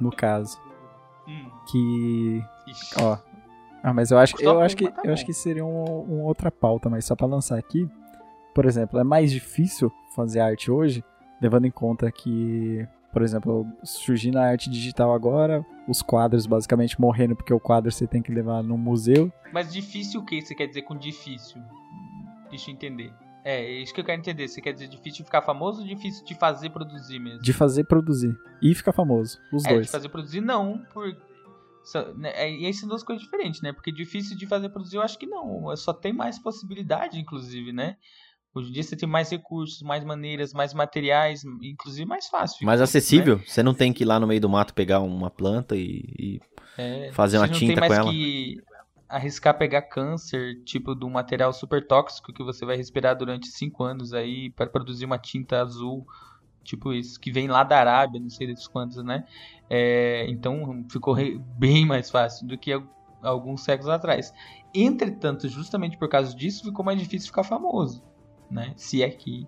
[0.00, 0.58] no caso.
[1.70, 2.42] Que.
[2.66, 2.94] ixi.
[3.00, 3.18] Ó.
[3.82, 6.24] Ah, mas eu acho, eu acho que uma, tá eu acho que seria um, um
[6.24, 7.88] outra pauta, mas só pra lançar aqui.
[8.54, 11.04] Por exemplo, é mais difícil fazer arte hoje,
[11.40, 17.36] levando em conta que, por exemplo, surgindo a arte digital agora, os quadros basicamente morrendo
[17.36, 19.30] porque o quadro você tem que levar num museu.
[19.52, 21.60] Mas difícil o que você quer dizer com difícil?
[22.50, 23.12] Deixa eu entender.
[23.44, 24.48] É, é isso que eu quero entender.
[24.48, 27.40] Você quer dizer difícil de ficar famoso ou difícil de fazer produzir mesmo?
[27.40, 29.86] De fazer produzir e ficar famoso, os é, dois.
[29.86, 31.16] de fazer produzir não, por.
[32.16, 33.72] Né, é, e aí são duas coisas diferentes, né?
[33.72, 35.74] Porque difícil de fazer produzir eu acho que não.
[35.76, 37.96] Só tem mais possibilidade, inclusive, né?
[38.54, 42.64] Hoje em dia você tem mais recursos, mais maneiras, mais materiais, inclusive mais fácil.
[42.64, 42.84] Mais né?
[42.84, 43.38] acessível.
[43.46, 46.02] Você não tem que ir lá no meio do mato pegar uma planta e.
[46.18, 46.40] e-
[46.78, 48.10] É, Fazer uma não tinta tem com mais ela.
[48.10, 48.56] que
[49.08, 53.84] arriscar pegar câncer, tipo de um material super tóxico que você vai respirar durante 5
[53.84, 56.04] anos aí para produzir uma tinta azul,
[56.66, 59.24] tipo isso, que vem lá da Arábia, não sei das quantas, né?
[59.70, 62.82] É, então ficou re- bem mais fácil do que al-
[63.22, 64.32] alguns séculos atrás.
[64.74, 68.02] Entretanto, justamente por causa disso, ficou mais difícil ficar famoso,
[68.50, 68.72] né?
[68.76, 69.46] Se é que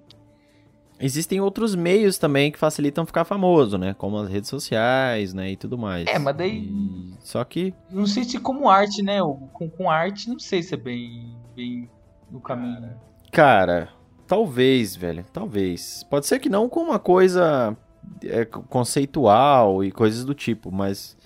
[1.01, 3.95] Existem outros meios também que facilitam ficar famoso, né?
[3.95, 5.53] Como as redes sociais, né?
[5.53, 6.09] E tudo mais.
[6.09, 7.73] É, mas daí- E- Só que.
[7.89, 9.21] não sei se como arte, né?
[9.53, 11.89] Com, com arte, não sei se é bem, bem
[12.33, 12.81] o caminho.
[12.81, 12.97] né?
[13.31, 13.91] Cara,
[14.29, 15.25] talvez, velho.
[15.33, 16.05] Talvez.
[16.09, 17.77] Pode ser que não com uma coisa
[18.23, 21.17] é, conceitual e coisas do tipo, mas.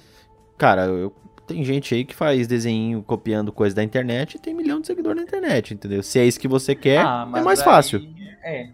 [0.56, 1.14] Cara, eu.
[1.44, 5.16] Tem gente aí que faz desenho copiando coisa da internet e tem milhão de seguidores
[5.16, 6.00] na internet, entendeu?
[6.02, 8.00] Se é isso que você quer, Ah, é mais daí- fácil.
[8.44, 8.68] É,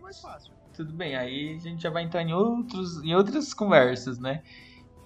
[0.77, 1.17] tudo bem.
[1.17, 4.43] Aí a gente já vai entrar em, outros, em outras conversas, né?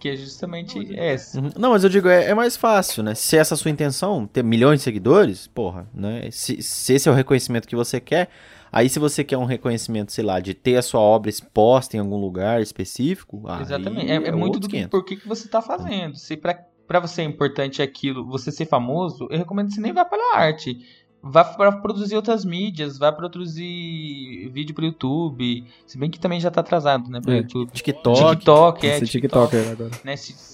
[0.01, 1.41] Que é justamente essa.
[1.41, 1.51] Uhum.
[1.57, 3.15] Não, mas eu digo, é, é mais fácil, né?
[3.15, 6.29] Se essa é a sua intenção, ter milhões de seguidores, porra, né?
[6.33, 8.29] Se, se esse é o reconhecimento que você quer,
[8.73, 12.01] aí se você quer um reconhecimento, sei lá, de ter a sua obra exposta em
[12.01, 14.11] algum lugar específico, aí Exatamente.
[14.11, 14.91] É, é muito outros do que, 500.
[14.91, 16.17] por que que você tá fazendo.
[16.17, 16.55] Se pra,
[16.89, 20.37] pra você é importante aquilo, você ser famoso, eu recomendo que você nem vá pela
[20.37, 20.79] arte.
[21.25, 25.65] Vá pra produzir outras mídias, vá produzir vídeo pro YouTube.
[25.87, 27.21] Se bem que também já tá atrasado, né?
[27.21, 27.37] Pro É.
[27.39, 27.71] YouTube.
[27.71, 28.97] TikTok, TikTok, é.
[28.97, 29.51] Esse TikTok.
[29.57, 29.91] TikToker agora.
[30.05, 30.17] né?
[30.17, 30.53] Se-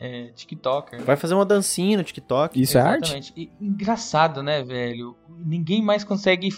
[0.00, 1.02] é, TikToker.
[1.04, 2.58] Vai fazer uma dancinha no TikTok.
[2.60, 3.02] Isso é arte?
[3.16, 3.32] Exatamente.
[3.36, 5.16] E, engraçado, né, velho?
[5.44, 6.50] Ninguém mais consegue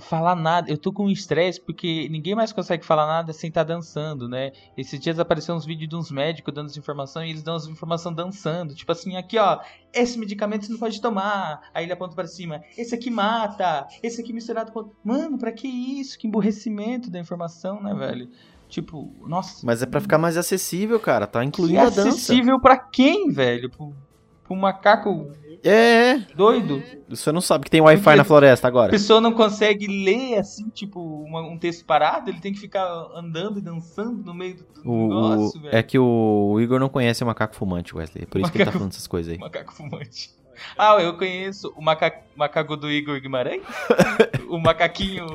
[0.00, 0.70] falar nada.
[0.70, 4.52] Eu tô com estresse porque ninguém mais consegue falar nada sem estar dançando, né?
[4.76, 7.70] Esses dias apareceram uns vídeos de uns médicos dando essa informação e eles dão essa
[7.70, 8.74] informação dançando.
[8.74, 9.60] Tipo assim, aqui ó,
[9.92, 11.60] esse medicamento você não pode tomar.
[11.74, 14.90] Aí ele aponta pra cima, esse aqui mata, esse aqui misturado com.
[15.04, 16.18] Mano, pra que isso?
[16.18, 18.28] Que emburrecimento da informação, né, velho?
[18.68, 19.64] Tipo, nossa.
[19.64, 21.26] Mas é pra ficar mais acessível, cara.
[21.26, 22.08] Tá incluindo a dança.
[22.08, 23.70] acessível pra quem, velho?
[23.70, 23.94] Pro,
[24.46, 25.30] pro macaco
[25.64, 26.82] É, doido?
[27.08, 28.90] Você não sabe que tem Wi-Fi na floresta A agora.
[28.90, 32.84] pessoa não consegue ler assim, tipo, uma- um texto parado, ele tem que ficar
[33.14, 35.74] andando e dançando no meio do, do O, negócio, velho.
[35.76, 38.24] é que o Igor não conhece o macaco fumante, Wesley.
[38.24, 39.38] É por isso que ele tá Macaco- falando essas coisas aí.
[39.38, 40.30] Macaco fumante.
[40.78, 42.14] Ah, eu conheço o maca...
[42.34, 43.60] macaco do Igor Guimarães?
[44.48, 45.26] o macaquinho.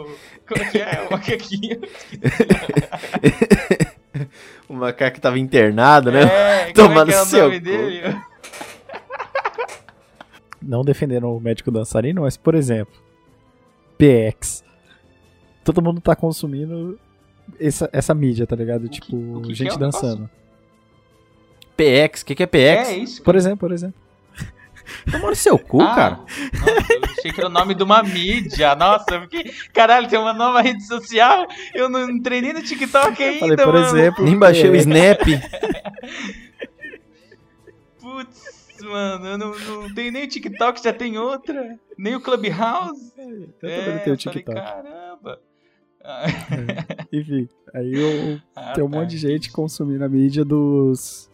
[0.48, 1.08] Como é que é?
[1.08, 1.80] O macaquinho.
[4.68, 6.22] O macaco tava internado, né?
[6.24, 7.66] É, como é Tomando que é o seu nome cu.
[7.66, 8.02] dele?
[10.62, 12.94] Não defendendo o médico dançarino, mas, por exemplo,
[13.98, 14.64] PX.
[15.64, 17.00] Todo mundo tá consumindo
[17.60, 18.84] essa, essa mídia, tá ligado?
[18.84, 20.02] que- tipo, o que que gente é o negócio?
[20.02, 20.30] dançando.
[21.76, 22.90] PX, o que, que é PX?
[22.90, 23.24] É isso.
[23.24, 24.00] Por exemplo, por exemplo.
[25.12, 26.16] Toma no seu cu, Ah, cara.
[26.18, 28.76] Nossa, eu achei que era o nome de uma mídia.
[28.76, 29.52] Nossa, porque.
[29.74, 31.48] Caralho, tem uma nova rede social.
[31.74, 33.86] Eu não entrei nem no TikTok ainda, Falei, por mano.
[33.86, 34.26] exemplo.
[34.26, 34.82] Nem baixei o PX.
[34.86, 35.22] Snap.
[38.00, 41.80] Putz, mano, eu não, não tenho nem o TikTok, já tem outra.
[41.98, 43.14] Nem o Clubhouse.
[43.62, 44.54] Eu É, também não tenho falei, TikTok.
[44.54, 45.40] caramba.
[46.04, 46.24] Ah,
[47.14, 48.98] Enfim, aí eu, ah, tem um tá.
[49.00, 51.30] monte de gente consumindo a mídia dos,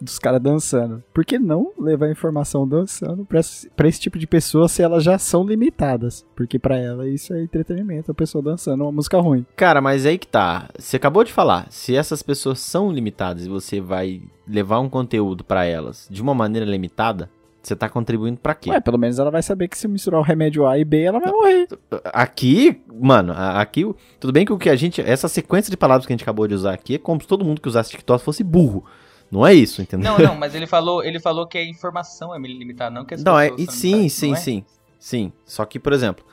[0.00, 1.02] dos caras dançando.
[1.12, 5.04] Por que não levar informação dançando pra, esse- pra esse tipo de pessoa se elas
[5.04, 6.24] já são limitadas?
[6.34, 9.44] Porque pra ela isso é entretenimento, a pessoa dançando uma música ruim.
[9.56, 10.68] Cara, mas aí que tá.
[10.78, 11.66] Você acabou de falar.
[11.70, 16.34] Se essas pessoas são limitadas e você vai levar um conteúdo pra elas de uma
[16.34, 17.30] maneira limitada,
[17.62, 18.70] você tá contribuindo pra quê?
[18.70, 21.20] Ué, pelo menos ela vai saber que se misturar o remédio A e B, ela
[21.20, 21.68] vai morrer.
[22.06, 23.84] Aqui, mano, aqui,
[24.18, 26.48] tudo bem que o que a gente, essa sequência de palavras que a gente acabou
[26.48, 28.84] de usar aqui é como se todo mundo que usasse TikTok fosse burro.
[29.30, 30.12] Não é isso, entendeu?
[30.12, 33.22] Não, não, mas ele falou, ele falou que a informação é limitada, não que as
[33.22, 34.38] Não, é, e são sim, limitadas, sim, não é?
[34.38, 34.64] sim.
[34.98, 35.32] Sim.
[35.46, 36.24] Só que, por exemplo,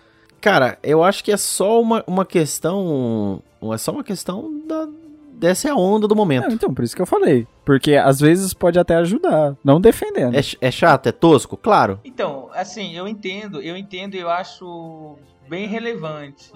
[0.41, 3.41] cara, eu acho que é só uma, uma questão.
[3.73, 4.87] É só uma questão da.
[5.31, 6.51] Dessa é a onda do Não, momento.
[6.51, 7.45] então, por isso que eu falei.
[7.63, 10.35] Porque às vezes pode até ajudar, não defendendo.
[10.35, 11.55] É, é chato, é tosco?
[11.55, 11.99] Claro.
[12.03, 15.15] Então, assim, eu entendo, eu entendo e eu acho
[15.47, 16.51] bem relevante.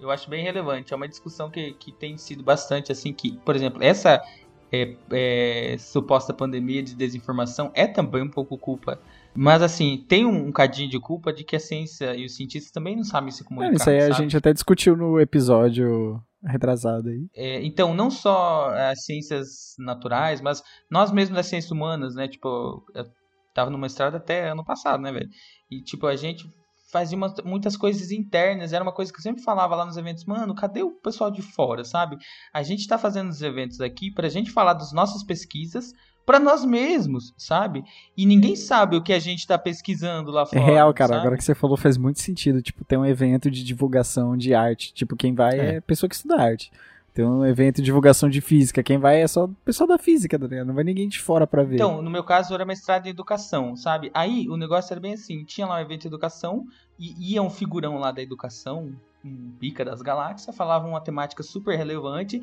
[0.00, 0.92] Eu acho bem relevante.
[0.92, 4.22] É uma discussão que, que tem sido bastante, assim, que, por exemplo, essa
[4.72, 9.00] é, é, suposta pandemia de desinformação é também um pouco culpa.
[9.34, 12.72] Mas, assim, tem um, um cadinho de culpa de que a ciência e os cientistas
[12.72, 13.76] também não sabem se É, comunicar.
[13.76, 14.14] isso aí a sabe?
[14.14, 17.26] gente até discutiu no episódio retrasado aí.
[17.34, 22.26] É, então, não só as ciências naturais, mas nós mesmos das ciências humanas, né?
[22.26, 23.04] Tipo, eu
[23.54, 25.28] tava no mestrado até ano passado, né, velho?
[25.70, 26.48] E, tipo, a gente
[26.90, 28.72] fazia umas- muitas coisas internas.
[28.72, 30.24] Era uma coisa que eu sempre falava lá nos eventos.
[30.24, 32.16] Mano, cadê o pessoal de fora, sabe?
[32.52, 35.92] A gente tá fazendo os eventos aqui pra gente falar das nossas pesquisas
[36.26, 37.82] pra nós mesmos, sabe?
[38.16, 40.60] E ninguém sabe o que a gente tá pesquisando lá É fora.
[40.60, 41.08] real, cara.
[41.08, 41.20] sabe?
[41.22, 42.62] Agora que você falou faz muito sentido.
[42.62, 44.92] Tipo, tem um evento de divulgação de arte.
[44.94, 45.80] Tipo, quem vai é, É.
[45.80, 46.70] pessoa que estuda arte.
[47.24, 48.82] Um evento de divulgação de física.
[48.82, 50.66] Quem vai é só o pessoal da física, tá ligado?
[50.66, 51.76] Não vai ninguém de fora pra ver.
[51.76, 54.10] Então, no meu caso, era mestrado em educação, sabe?
[54.14, 56.66] Aí o negócio era bem assim: tinha lá um evento de educação,
[56.98, 58.92] e ia um figurão lá da educação,
[59.24, 62.40] um pica das galáxias, falava uma temática super relevante,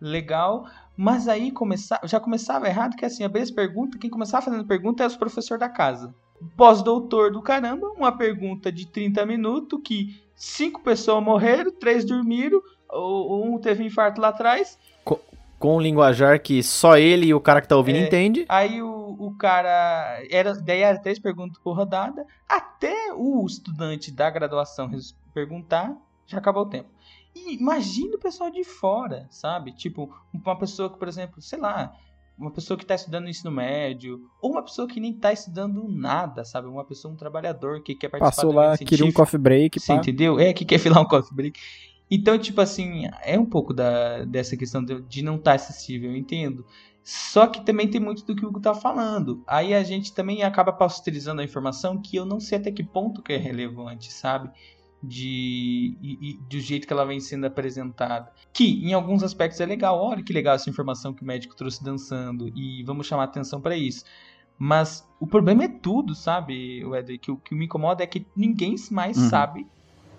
[0.00, 0.66] legal,
[0.96, 5.02] mas aí começa, já começava errado, que assim, abrir as perguntas, quem começava fazendo pergunta
[5.02, 6.14] é os professores da casa.
[6.56, 12.60] Pós-doutor do caramba, uma pergunta de 30 minutos, que cinco pessoas morreram, três dormiram,
[12.94, 14.78] um teve infarto lá atrás,
[15.58, 18.06] Com um linguajar que só ele e o cara que tá ouvindo É.
[18.06, 18.44] entende.
[18.48, 20.20] Aí o, o cara.
[20.30, 22.26] Era, daí era três perguntas por rodada.
[22.46, 24.90] Até o estudante da graduação
[25.32, 26.88] perguntar, já acabou o tempo.
[27.34, 29.72] E imagina o pessoal de fora, sabe?
[29.72, 31.92] Tipo, uma pessoa que, por exemplo, sei lá,
[32.38, 35.88] uma pessoa que tá estudando no ensino médio, ou uma pessoa que nem tá estudando
[35.88, 36.68] nada, sabe?
[36.68, 39.92] Uma pessoa, um trabalhador que quer participar Passou do lá, queria um coffee break, Você
[39.92, 39.98] pá.
[39.98, 40.38] entendeu?
[40.38, 41.58] É que quer filar um coffee break.
[42.10, 46.16] Então, tipo assim, é um pouco da, dessa questão de, de não estar acessível, eu
[46.16, 46.64] entendo.
[47.02, 49.42] Só que também tem muito do que o Hugo tá falando.
[49.46, 53.22] Aí a gente também acaba pasteurizando a informação que eu não sei até que ponto
[53.22, 54.50] que é relevante, sabe?
[55.02, 58.32] De, e, e do jeito que ela vem sendo apresentada.
[58.54, 59.98] Que em alguns aspectos é legal.
[60.02, 62.48] Olha que legal essa informação que o médico trouxe dançando.
[62.56, 64.04] E vamos chamar atenção para isso.
[64.58, 67.18] Mas o problema é tudo, sabe, Wesley?
[67.18, 69.28] Que o que me incomoda é que ninguém mais Uhum.
[69.28, 69.66] sabe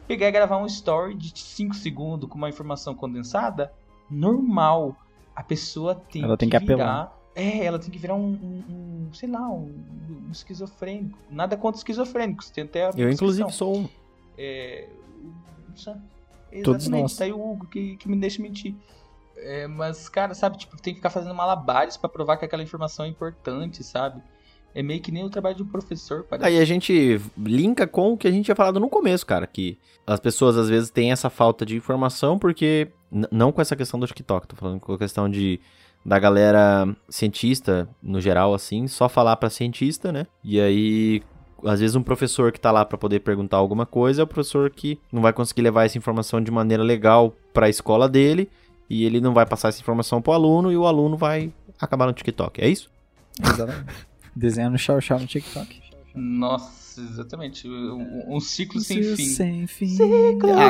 [0.07, 3.71] pegar e gravar um story de 5 segundos com uma informação condensada
[4.09, 4.95] normal.
[5.35, 6.85] A pessoa tem, Ela tem que, que apelar.
[7.05, 8.63] virar É, ela tem que virar um, um-
[9.09, 9.73] um, sei lá, um,
[10.27, 11.17] um esquizofrênico.
[11.29, 13.89] Nada contra esquizofrênicos, tem até Eu, inclusive, sou um.
[14.37, 14.87] É,
[15.75, 15.93] só-
[16.63, 17.15] Todos Exatamente, nós.
[17.17, 18.73] tá aí o Hugo que, que me deixa mentir.
[19.35, 23.05] É, mas, cara, sabe, tipo, tem que ficar fazendo malabares pra provar que aquela informação
[23.05, 24.23] é importante, sabe?
[24.75, 26.45] É meio que nem o trabalho de um professor, parece.
[26.45, 29.79] Aí a gente linka com o que a gente tinha falado no começo, cara, que
[30.05, 32.89] as pessoas às vezes têm essa falta de informação porque
[33.31, 35.61] não com essa questão do TikTok, tô falando com a questão de
[36.05, 40.27] da galera cientista no geral assim, só falar pra cientista, né?
[40.43, 41.23] E aí
[41.63, 44.69] às vezes um professor que tá lá pra poder perguntar alguma coisa é o professor
[44.69, 48.49] que não vai conseguir levar essa informação de maneira legal pra escola dele
[48.89, 52.13] e ele não vai passar essa informação pro aluno e o aluno vai acabar no
[52.13, 52.61] TikTok.
[52.61, 52.91] É isso?
[53.41, 54.05] Exatamente.
[54.35, 55.85] Desenhando chau chau no TikTok.
[56.15, 57.67] Nossa, exatamente.
[57.67, 59.25] Um, um ciclo sem fim.
[59.25, 59.97] Sem fim.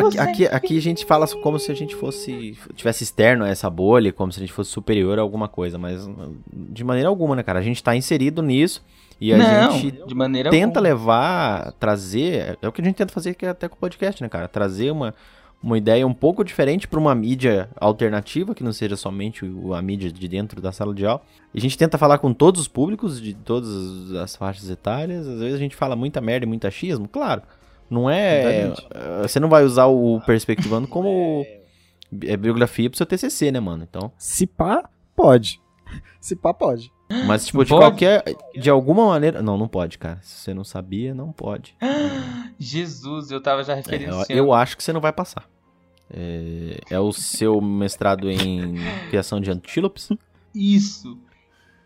[0.07, 2.57] Aqui, aqui, aqui a gente fala como se a gente fosse.
[2.76, 6.07] tivesse externo a essa bolha, como se a gente fosse superior a alguma coisa, mas
[6.51, 7.59] de maneira alguma, né, cara?
[7.59, 8.84] A gente tá inserido nisso
[9.22, 10.82] e a não, gente de maneira tenta alguma.
[10.82, 12.57] levar, trazer.
[12.61, 14.47] É o que a gente tenta fazer aqui até com o podcast, né, cara?
[14.47, 15.13] Trazer uma,
[15.66, 19.82] uma ideia um pouco diferente pra uma mídia alternativa, que não seja somente o- a
[19.82, 21.22] mídia de dentro da sala de aula.
[21.53, 25.28] E a gente tenta falar com todos os públicos, de todas as faixas etárias.
[25.28, 27.41] Às vezes a gente fala muita merda e muito achismo, claro.
[27.89, 28.68] Não é.
[28.93, 31.43] Eh, Você não vai usar o Perspectivando como
[32.24, 33.88] é, biografia pro seu TCC, né, mano?
[33.89, 34.11] Então.
[34.20, 35.59] Se pá, pode.
[36.22, 36.91] Se pá, pode.
[37.28, 37.82] Mas, tipo, de Pode?
[37.84, 38.24] qualquer.
[38.55, 39.39] De alguma maneira.
[39.41, 40.18] Não, não pode, cara.
[40.24, 41.76] Se você não sabia, não pode.
[42.59, 44.26] Jesus, eu tava já É, eu, referenciando.
[44.30, 45.45] eu acho que você não vai passar.
[46.18, 48.76] É, é o seu mestrado em
[49.09, 50.09] criação de antílopes.
[50.55, 51.20] Isso.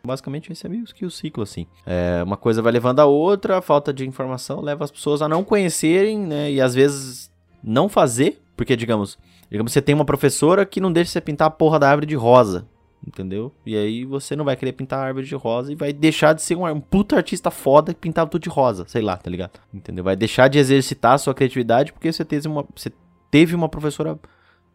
[0.05, 1.65] Basicamente, esse é meio que o ciclo, assim.
[1.85, 5.27] É, uma coisa vai levando a outra, a falta de informação leva as pessoas a
[5.27, 6.51] não conhecerem, né?
[6.51, 7.31] E às vezes
[7.63, 9.17] não fazer, porque, digamos,
[9.49, 12.15] digamos você tem uma professora que não deixa você pintar a porra da árvore de
[12.15, 12.67] rosa,
[13.05, 13.51] entendeu?
[13.65, 16.43] E aí você não vai querer pintar a árvore de rosa e vai deixar de
[16.43, 19.59] ser um, um puta artista foda que pintava tudo de rosa, sei lá, tá ligado?
[19.73, 20.03] Entendeu?
[20.03, 22.91] Vai deixar de exercitar a sua criatividade porque você teve uma, você
[23.31, 24.17] teve uma professora,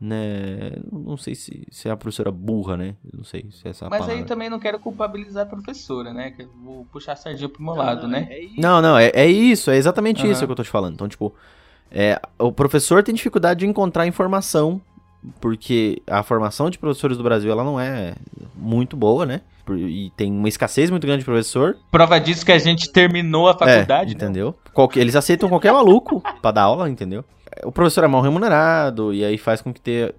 [0.01, 0.73] né?
[0.93, 2.95] Não sei se, se é a professora burra, né?
[3.13, 4.15] Não sei se é essa Mas palavra.
[4.21, 6.35] aí também não quero culpabilizar a professora, né?
[6.63, 8.29] Vou puxar a sardinha pro meu lado, né?
[8.59, 10.33] Não, não, é, é isso, é exatamente Aham.
[10.33, 10.95] isso que eu tô te falando.
[10.95, 11.35] Então, tipo,
[11.91, 14.81] é, o professor tem dificuldade de encontrar informação,
[15.41, 18.15] porque a formação de professores do Brasil, ela não é
[18.55, 19.41] muito boa, né?
[19.71, 21.79] E tem uma escassez muito grande de professor.
[21.91, 24.25] Prova disso que a gente terminou a faculdade, é, né?
[24.25, 24.55] entendeu?
[24.75, 27.25] Qualquer- eles aceitam qualquer maluco pra dar aula, entendeu?
[27.65, 30.15] O professor é mal remunerado, e aí faz com que ter-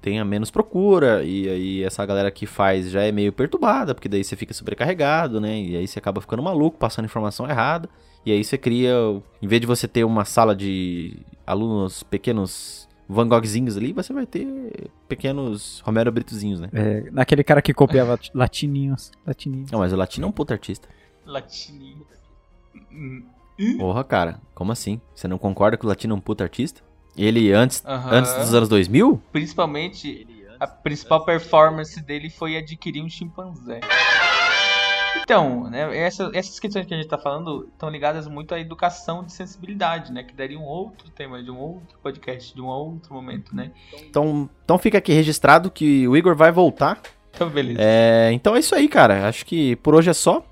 [0.00, 4.22] tenha menos procura, e aí essa galera que faz já é meio perturbada, porque daí
[4.24, 5.60] você fica sobrecarregado, né?
[5.60, 7.88] E aí você acaba ficando maluco, passando informação errada.
[8.26, 8.92] E aí você cria,
[9.40, 14.24] em vez de você ter uma sala de alunos pequenos Van Goghzinhos ali, você vai
[14.26, 16.68] ter pequenos Romero Britozinhos, né?
[16.72, 19.10] É, naquele cara que copiava latininhos.
[19.26, 19.70] Latininhos.
[19.70, 20.88] Não, mas o latino é um puta artista.
[21.26, 22.06] Latininho.
[23.58, 25.00] Hum, Porra, cara, como assim?
[25.14, 26.82] Você não concorda que o latino é um puta artista?
[27.16, 29.20] Ele antes, antes dos anos 2000?
[29.30, 30.26] Principalmente,
[30.58, 33.80] a principal performance dele foi adquirir um chimpanzé.
[35.22, 39.22] Então, né, essa- essas questões que a gente tá falando estão ligadas muito à educação
[39.22, 40.22] de sensibilidade, né?
[40.24, 43.70] Que daria um outro tema de um outro podcast, de um outro momento, né?
[44.02, 47.00] Então, então fica aqui registrado que o Igor vai voltar.
[47.30, 47.78] Então, beleza.
[47.80, 49.28] É, então é isso aí, cara.
[49.28, 50.44] Acho que por hoje é só.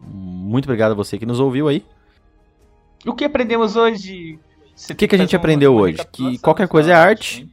[0.00, 1.84] Muito obrigado a você que nos ouviu aí.
[3.04, 4.38] O que aprendemos hoje?
[4.90, 5.98] O que que a gente aprendeu uma hoje?
[6.12, 7.48] Que qualquer coisa é arte.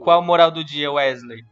[0.00, 1.44] Qual a moral do dia, Wesley?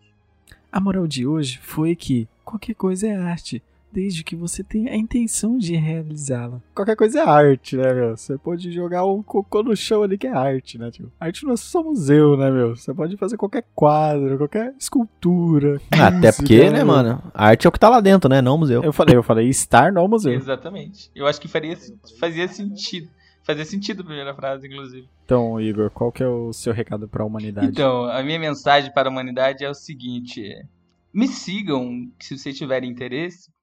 [0.70, 3.62] A moral de hoje foi que qualquer coisa é arte,
[3.95, 6.61] desde que você tenha a intenção de realizá-la.
[6.74, 8.16] Qualquer coisa é arte, né, meu?
[8.16, 11.12] Você pode jogar um cocô no chão ali que é arte, né, tio?
[11.21, 12.75] Arte não é só museu, né, meu?
[12.75, 15.80] Você pode fazer qualquer quadro, qualquer escultura.
[15.92, 16.87] Até música, porque, né, meu?
[16.87, 17.22] mano?
[17.33, 18.42] A arte é o que tá lá dentro, né?
[18.42, 18.83] Não o museu.
[18.83, 20.33] Eu falei, eu falei estar no museu.
[20.33, 21.11] Exatamente.
[21.14, 21.76] Eu acho que faria,
[22.18, 23.08] fazia sentido.
[23.45, 25.07] Fazia sentido a primeira frase, inclusive.
[25.25, 27.68] Então, Igor, qual que é o seu recado pra humanidade?
[27.68, 30.64] Então, a minha mensagem para a humanidade é o seguinte: é,
[31.12, 33.54] me sigam se vocês tiverem interesse.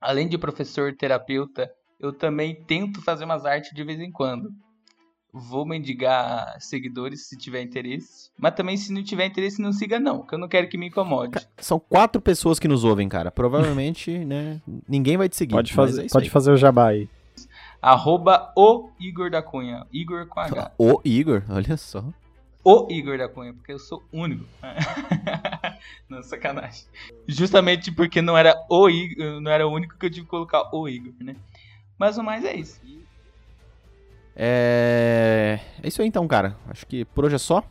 [0.00, 4.50] Além de professor terapeuta, eu também tento fazer umas artes de vez em quando.
[5.32, 8.30] Vou mendigar seguidores se tiver interesse.
[8.38, 10.88] Mas também, se não tiver interesse, não siga, não, que eu não quero que me
[10.88, 11.38] incomode.
[11.58, 13.30] São quatro pessoas que nos ouvem, cara.
[13.30, 14.60] Provavelmente, né?
[14.88, 15.52] Ninguém vai te seguir.
[15.54, 16.30] Pode fazer, é pode aí.
[16.30, 17.08] fazer o jabá aí.
[17.82, 19.86] Arroba o Igor da Cunha.
[19.92, 20.72] Igor com H.
[20.78, 22.04] O Igor, olha só.
[22.64, 24.44] o Igor da Cunha, porque eu sou único.
[26.08, 26.84] não, sacanagem.
[27.26, 30.74] Justamente porque não era o Igor, não era o único que eu tive que colocar
[30.74, 31.36] o Igor, né?
[31.98, 32.80] Mas o mais é isso.
[34.34, 35.58] É...
[35.82, 36.56] é isso aí então, cara.
[36.68, 37.64] Acho que por hoje é só.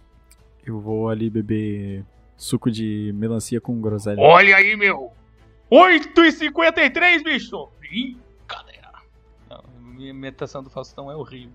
[0.66, 2.04] Eu vou ali beber
[2.36, 4.20] suco de melancia com groselha.
[4.20, 5.12] Olha aí, meu!
[5.72, 7.70] 8h53, bicho!
[7.80, 8.92] Brincadeira.
[9.50, 11.54] Não, minha imitação do Faustão é horrível.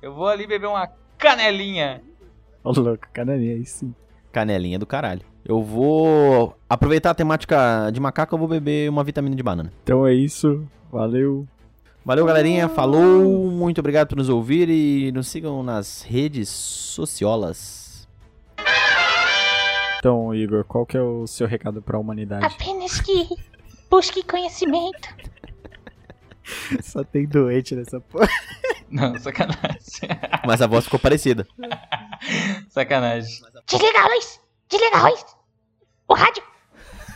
[0.00, 0.86] Eu vou ali beber uma
[1.18, 2.02] canelinha.
[2.64, 3.94] Ô, louco, canelinha aí sim.
[4.32, 5.27] Canelinha do caralho.
[5.44, 9.72] Eu vou aproveitar a temática de macaco, eu vou beber uma vitamina de banana.
[9.82, 10.66] Então é isso.
[10.90, 11.46] Valeu.
[12.04, 12.68] Valeu, galerinha.
[12.68, 13.50] Falou.
[13.50, 18.08] Muito obrigado por nos ouvir e nos sigam nas redes sociolas.
[19.98, 22.44] Então, Igor, qual que é o seu recado pra humanidade?
[22.44, 23.28] Apenas que
[23.90, 25.08] busque conhecimento.
[26.82, 28.28] Só tem doente nessa porra.
[28.90, 30.08] Não, sacanagem.
[30.46, 31.46] Mas a voz ficou parecida.
[32.70, 33.42] sacanagem.
[33.66, 34.40] Desliga a luz!
[34.68, 35.24] Desliga a luz!
[36.08, 36.42] O rádio!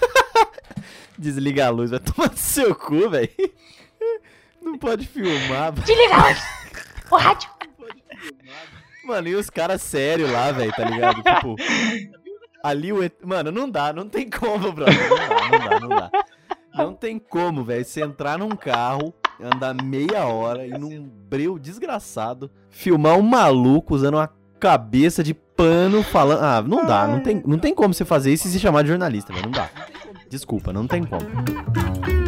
[1.19, 3.29] Desliga a luz, vai tomar no seu cu, velho.
[4.63, 5.73] Não pode filmar.
[5.73, 6.39] Desliga a luz!
[7.11, 7.51] O rádio!
[9.05, 11.23] Mano, e os caras sérios lá, velho, tá ligado?
[11.23, 11.57] Tipo,
[12.63, 13.03] ali o.
[13.03, 14.97] et- Mano, não dá, não tem como, brother.
[15.11, 16.11] Não dá, não dá, não dá.
[16.73, 17.85] Não tem como, velho.
[17.85, 24.15] Você entrar num carro, andar meia hora e num breu desgraçado, filmar um maluco usando
[24.15, 24.33] uma
[24.63, 26.41] cabeça de pano falando.
[26.41, 28.89] Ah, não dá, não tem, não tem como você fazer isso e se chamar de
[28.89, 29.47] jornalista, velho.
[29.47, 29.69] Não dá.
[30.31, 32.22] Desculpa, não tem como.